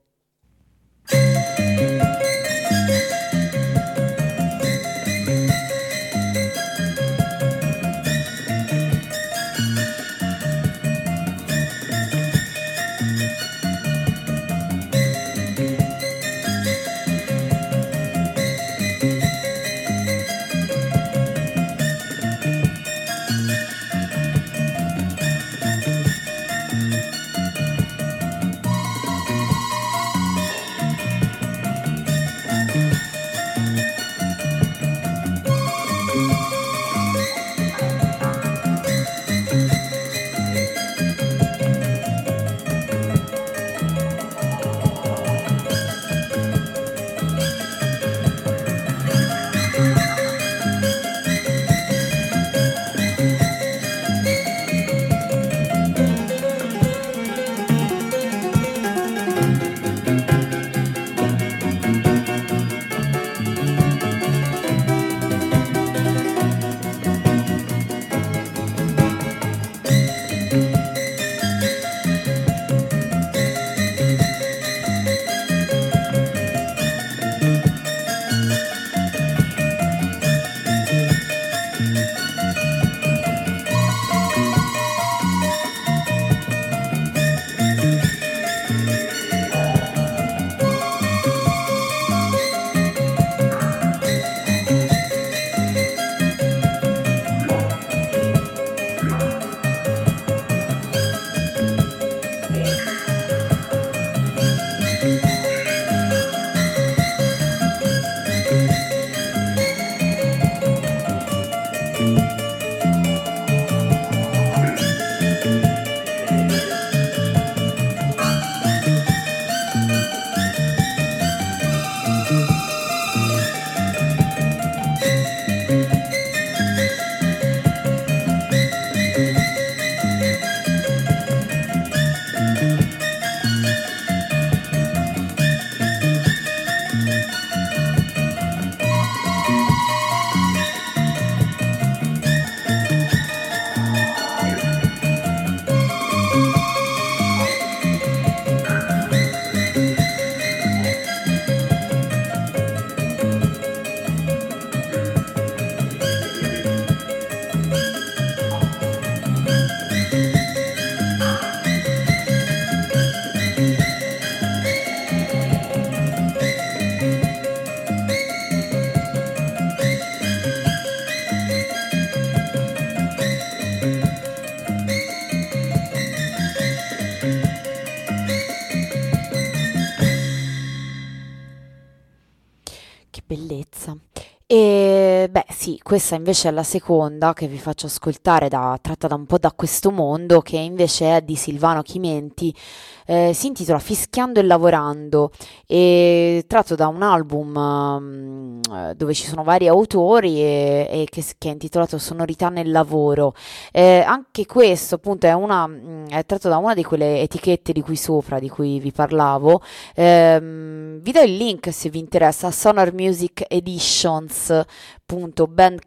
E 185.73 185.79
beh, 185.79 185.81
sì, 185.81 185.82
questa 185.93 186.15
invece 186.15 186.49
è 186.49 186.53
la 186.53 186.63
seconda 186.63 187.35
che 187.35 187.47
vi 187.47 187.59
faccio 187.59 187.85
ascoltare, 187.85 188.49
da- 188.49 188.79
tratta 188.81 189.09
da 189.09 189.15
un 189.15 189.27
po' 189.27 189.37
da 189.37 189.53
questo 189.53 189.91
mondo, 189.91 190.41
che 190.41 190.57
invece 190.57 191.19
è 191.19 191.21
di 191.21 191.37
Silvano 191.37 191.83
Chimenti, 191.83 192.57
eh, 193.05 193.33
si 193.35 193.49
intitola 193.49 193.79
Fischiando 193.79 194.41
e 194.41 194.45
lavorando, 194.45 195.33
e 195.67 196.45
tratto 196.47 196.77
da 196.77 196.87
un 196.87 197.03
album 197.03 197.59
mm, 198.01 198.61
eh, 198.73 198.95
dove 198.95 199.13
ci 199.13 199.27
sono 199.27 199.43
vari 199.43 199.69
autori 199.69 200.41
e, 200.41 200.89
e 200.91 201.07
che, 201.11 201.23
che 201.37 201.51
è 201.51 201.53
intitolato 201.53 201.99
Sonorità 201.99 202.49
nel 202.49 202.71
lavoro. 202.71 203.35
Eh, 203.71 204.03
anche 204.07 204.47
questo 204.47 204.95
appunto 204.95 205.27
è, 205.27 205.35
una, 205.35 205.67
mm, 205.67 206.07
è 206.07 206.25
tratto 206.25 206.49
da 206.49 206.57
una 206.57 206.73
di 206.73 206.85
quelle 206.85 207.21
etichette 207.21 207.75
di 207.75 207.83
qui 207.83 207.97
sopra, 207.97 208.39
di 208.39 208.49
cui 208.49 208.81
vi 208.81 208.93
parlavo. 208.93 209.61
Ehm, 209.95 211.01
vi 211.03 211.13
do 211.13 211.21
il 211.21 211.37
link 211.37 211.71
se 211.71 211.91
vi 211.91 211.99
interessa, 211.99 212.51
Sonar 212.51 212.95
Music 212.95 213.45
Editions 213.47 214.65
www.bandcamp.com 215.13 215.82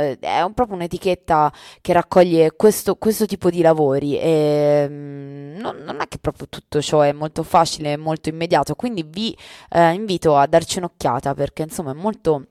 eh, 0.00 0.18
è 0.18 0.40
un- 0.42 0.54
proprio 0.54 0.76
un'etichetta 0.76 1.52
che 1.80 1.92
raccoglie 1.92 2.52
questo, 2.56 2.96
questo 2.96 3.26
tipo 3.26 3.50
di 3.50 3.60
lavori 3.62 4.18
e 4.18 4.86
mm, 4.88 5.56
non, 5.58 5.76
non 5.84 6.00
è 6.00 6.08
che 6.08 6.18
proprio 6.18 6.48
tutto 6.48 6.80
ciò 6.82 7.00
è 7.00 7.12
molto 7.12 7.42
facile 7.42 7.92
e 7.92 7.96
molto 7.96 8.28
immediato, 8.28 8.74
quindi 8.74 9.02
vi 9.06 9.36
eh, 9.70 9.92
invito 9.92 10.36
a 10.36 10.46
darci 10.46 10.78
un'occhiata 10.78 11.34
perché 11.34 11.62
insomma 11.62 11.90
è 11.92 11.94
molto 11.94 12.46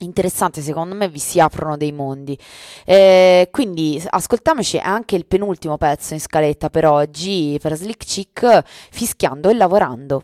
interessante, 0.00 0.60
secondo 0.60 0.94
me 0.94 1.08
vi 1.08 1.18
si 1.18 1.40
aprono 1.40 1.76
dei 1.76 1.92
mondi. 1.92 2.38
Eh, 2.84 3.48
quindi 3.50 4.02
ascoltiamoci 4.08 4.78
anche 4.78 5.16
il 5.16 5.26
penultimo 5.26 5.76
pezzo 5.76 6.14
in 6.14 6.20
scaletta 6.20 6.70
per 6.70 6.86
oggi 6.86 7.58
per 7.60 7.74
Slick 7.76 8.04
Chick, 8.04 8.62
fischiando 8.90 9.48
e 9.50 9.54
lavorando. 9.54 10.22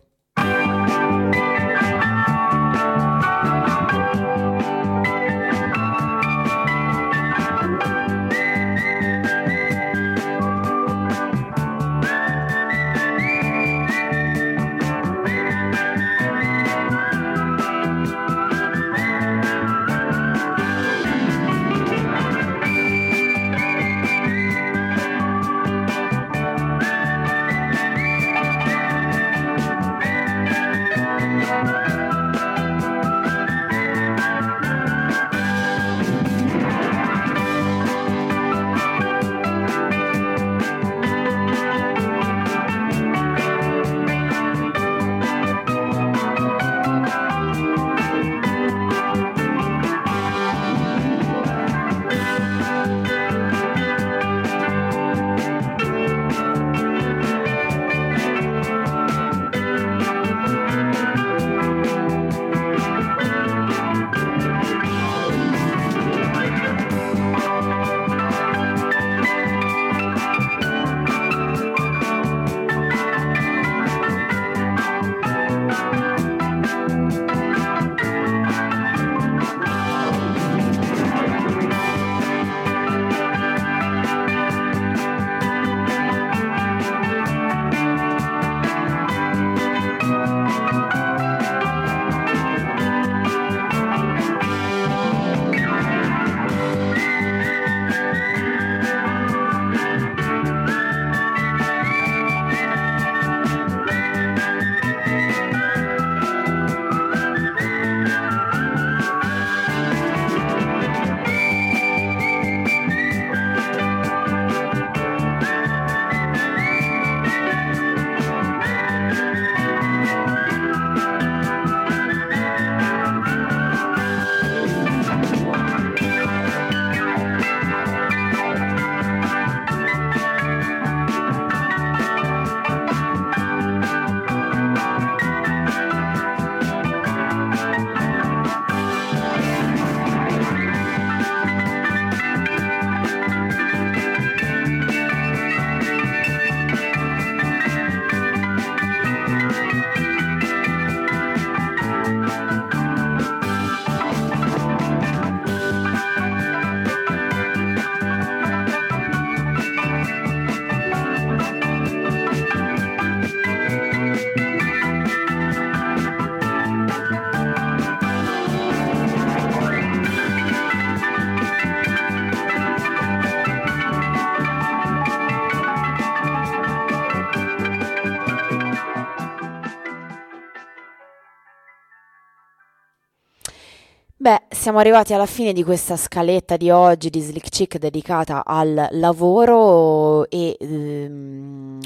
Beh, 184.17 184.43
siamo 184.49 184.79
arrivati 184.79 185.13
alla 185.13 185.27
fine 185.27 185.53
di 185.53 185.65
questa 185.65 185.97
scaletta 185.97 186.57
di 186.57 186.71
oggi 186.71 187.11
di 187.11 187.21
Slick 187.21 187.49
Chick 187.49 187.79
dedicata 187.79 188.45
al 188.45 188.87
lavoro 188.93 190.31
e 190.31 190.57
ehm, 190.59 191.81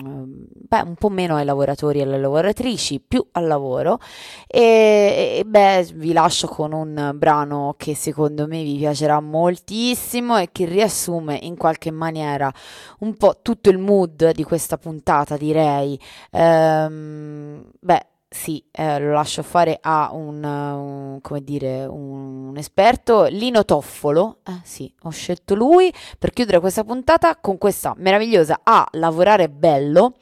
beh, 0.54 0.80
un 0.82 0.94
po' 0.94 1.08
meno 1.08 1.36
ai 1.36 1.46
lavoratori 1.46 2.00
e 2.00 2.02
alle 2.02 2.18
lavoratrici, 2.18 3.00
più 3.00 3.26
al 3.32 3.46
lavoro. 3.46 3.98
E, 4.46 5.38
e, 5.40 5.44
beh, 5.46 5.88
vi 5.94 6.12
lascio 6.12 6.48
con 6.48 6.72
un 6.72 7.12
brano 7.14 7.74
che 7.78 7.94
secondo 7.94 8.46
me 8.46 8.62
vi 8.62 8.76
piacerà 8.76 9.20
moltissimo 9.20 10.36
e 10.36 10.50
che 10.52 10.66
riassume 10.66 11.38
in 11.40 11.56
qualche 11.56 11.90
maniera 11.90 12.52
un 13.00 13.16
po' 13.16 13.38
tutto 13.40 13.70
il 13.70 13.78
mood 13.78 14.32
di 14.32 14.44
questa 14.44 14.76
puntata, 14.76 15.38
direi. 15.38 15.98
Ehm, 16.32 17.64
beh. 17.80 18.06
Sì, 18.30 18.62
eh, 18.72 18.98
lo 18.98 19.12
lascio 19.12 19.42
fare 19.42 19.78
a 19.80 20.10
un, 20.12 20.44
un- 20.44 21.18
dire, 21.42 21.86
un, 21.86 22.52
esperto, 22.58 23.24
Lino 23.24 23.64
Toffolo. 23.64 24.40
Eh, 24.46 24.60
sì, 24.64 24.92
ho 25.04 25.10
scelto 25.10 25.54
lui 25.54 25.90
per 26.18 26.32
chiudere 26.32 26.60
questa 26.60 26.84
puntata 26.84 27.36
con 27.36 27.56
questa 27.56 27.94
meravigliosa 27.96 28.60
A, 28.64 28.86
lavorare 28.92 29.48
bello. 29.48 30.16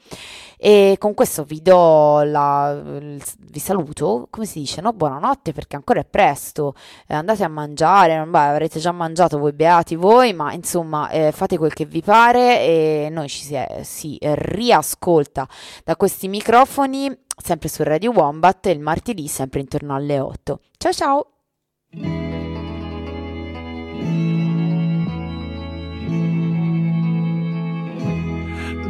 E 0.57 0.95
con 0.97 1.13
questo 1.13 1.43
vi 1.43 1.61
do 1.61 2.23
la, 2.23 2.81
vi 2.81 3.59
saluto, 3.59 4.27
come 4.29 4.45
si 4.45 4.59
dice, 4.59 4.79
no? 4.79 4.93
Buonanotte 4.93 5.51
perché 5.51 5.75
ancora 5.75 5.99
è 5.99 6.05
presto, 6.05 6.73
eh, 7.07 7.13
andate 7.13 7.43
a 7.43 7.47
mangiare, 7.49 8.25
beh, 8.25 8.39
avrete 8.39 8.79
già 8.79 8.91
mangiato 8.91 9.37
voi 9.37 9.53
beati 9.53 9.95
voi, 9.95 10.33
ma 10.33 10.53
insomma 10.53 11.09
eh, 11.09 11.31
fate 11.33 11.57
quel 11.57 11.73
che 11.73 11.85
vi 11.85 12.01
pare 12.01 12.61
e 12.61 13.09
noi 13.11 13.27
ci 13.27 13.43
si, 13.43 13.55
si 13.81 14.17
riascolta 14.21 15.47
da 15.83 15.95
questi 15.95 16.27
microfoni 16.27 17.25
sempre 17.41 17.69
su 17.69 17.83
Radio 17.83 18.11
Wombat 18.11 18.65
il 18.67 18.79
martedì 18.79 19.27
sempre 19.27 19.59
intorno 19.59 19.95
alle 19.95 20.19
8. 20.19 20.59
Ciao 20.77 20.91
ciao! 20.91 21.31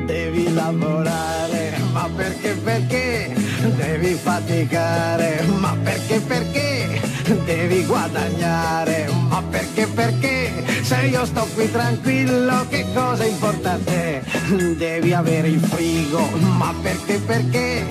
Devi 0.06 0.54
lavorare, 0.54 1.78
ma 1.92 2.10
perché 2.16 2.54
perché? 2.54 3.34
Devi 3.76 4.14
faticare, 4.14 5.42
ma 5.60 5.76
perché 5.84 6.20
perché? 6.20 7.07
Devi 7.28 7.84
guadagnare, 7.86 9.10
ma 9.28 9.44
perché 9.50 9.86
perché? 9.88 10.64
Se 10.82 11.08
io 11.08 11.26
sto 11.26 11.46
qui 11.54 11.70
tranquillo, 11.70 12.66
che 12.70 12.86
cosa 12.94 13.24
è 13.24 13.28
importante? 13.28 14.24
Devi 14.78 15.12
avere 15.12 15.50
il 15.50 15.60
frigo, 15.60 16.26
ma 16.38 16.74
perché 16.82 17.18
perché? 17.18 17.86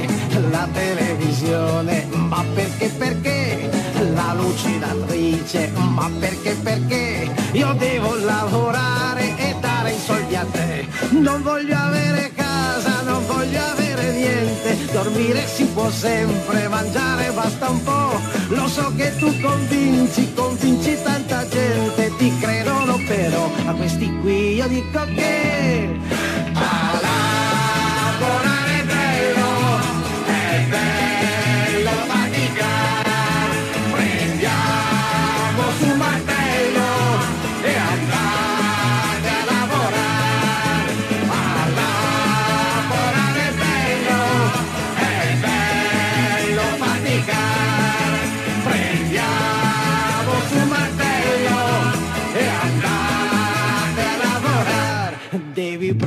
La 0.50 0.66
televisione, 0.72 2.06
ma 2.12 2.42
perché 2.54 2.88
perché? 2.88 3.70
La 4.14 4.32
lucidatrice, 4.32 5.70
ma 5.74 6.10
perché 6.18 6.52
perché? 6.54 7.30
Io 7.52 7.74
devo 7.74 8.14
lavorare 8.14 9.36
e 9.36 9.54
dare 9.60 9.92
i 9.92 9.98
soldi 10.02 10.34
a 10.34 10.46
te. 10.50 10.86
Non 11.10 11.42
voglio 11.42 11.76
avere 11.76 12.32
casa, 12.34 13.02
non 13.02 13.26
voglio 13.26 13.60
avere 13.60 13.85
niente. 14.16 14.76
Dormire 14.92 15.46
si 15.46 15.64
può 15.66 15.90
sempre, 15.90 16.68
mangiare 16.68 17.30
basta 17.32 17.68
un 17.68 17.82
po'. 17.82 18.20
Lo 18.48 18.66
so 18.68 18.92
che 18.96 19.14
tu 19.16 19.32
convinci, 19.40 20.32
convinci 20.34 20.96
tanta 21.02 21.46
gente. 21.48 22.12
Ti 22.16 22.38
credono 22.40 22.98
però, 23.06 23.50
a 23.66 23.72
questi 23.74 24.10
qui 24.20 24.54
io 24.54 24.66
dico 24.68 25.04
che... 25.14 25.98
A 26.54 26.85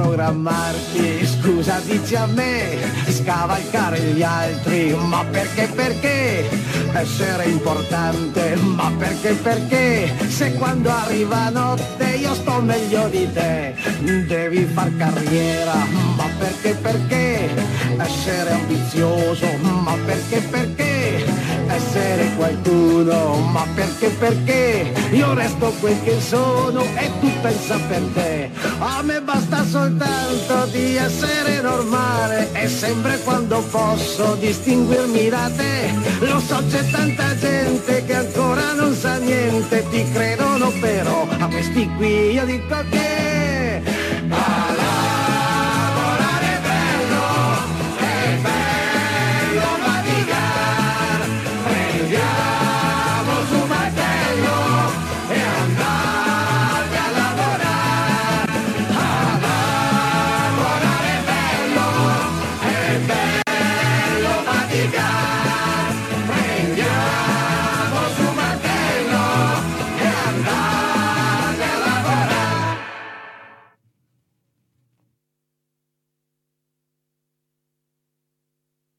programmarti, 0.09 1.23
scusa 1.23 1.79
dici 1.85 2.15
a 2.15 2.25
me, 2.25 2.79
scavalcare 3.09 3.99
gli 3.99 4.23
altri, 4.23 4.95
ma 4.95 5.23
perché 5.23 5.67
perché? 5.67 6.49
Essere 6.93 7.45
importante, 7.45 8.55
ma 8.55 8.91
perché 8.97 9.33
perché? 9.33 10.11
Se 10.27 10.53
quando 10.55 10.89
arriva 10.89 11.49
notte 11.49 12.05
io 12.15 12.33
sto 12.33 12.59
meglio 12.59 13.07
di 13.09 13.31
te, 13.31 13.75
devi 14.27 14.65
far 14.65 14.95
carriera, 14.97 15.75
ma 16.15 16.25
perché 16.39 16.73
perché? 16.73 17.49
Essere 17.97 18.51
ambizioso, 18.53 19.45
ma 19.61 19.95
perché 20.05 20.39
perché? 20.39 20.88
Essere 21.79 22.35
qualcuno, 22.35 23.35
ma 23.51 23.65
perché 23.73 24.09
perché? 24.09 24.93
Io 25.11 25.33
resto 25.33 25.73
quel 25.79 25.97
che 26.03 26.19
sono 26.19 26.83
e 26.83 27.09
tu 27.21 27.31
pensa 27.41 27.79
per 27.87 28.01
te. 28.13 28.49
A 28.79 29.01
me 29.01 29.21
basta 29.21 29.63
soltanto 29.65 30.65
di 30.71 30.97
essere 30.97 31.61
normale 31.61 32.49
e 32.51 32.67
sempre 32.67 33.17
quando 33.19 33.63
posso 33.71 34.35
distinguermi 34.35 35.29
da 35.29 35.49
te. 35.55 35.93
Lo 36.19 36.39
so 36.41 36.61
c'è 36.69 36.85
tanta 36.91 37.35
gente 37.37 38.03
che 38.05 38.13
ancora 38.13 38.73
non 38.73 38.93
sa 38.93 39.15
niente, 39.17 39.85
ti 39.89 40.05
credono 40.11 40.71
però 40.81 41.27
a 41.39 41.47
questi 41.47 41.89
qui 41.95 42.33
io 42.33 42.45
dico 42.45 42.75
che 42.91 43.38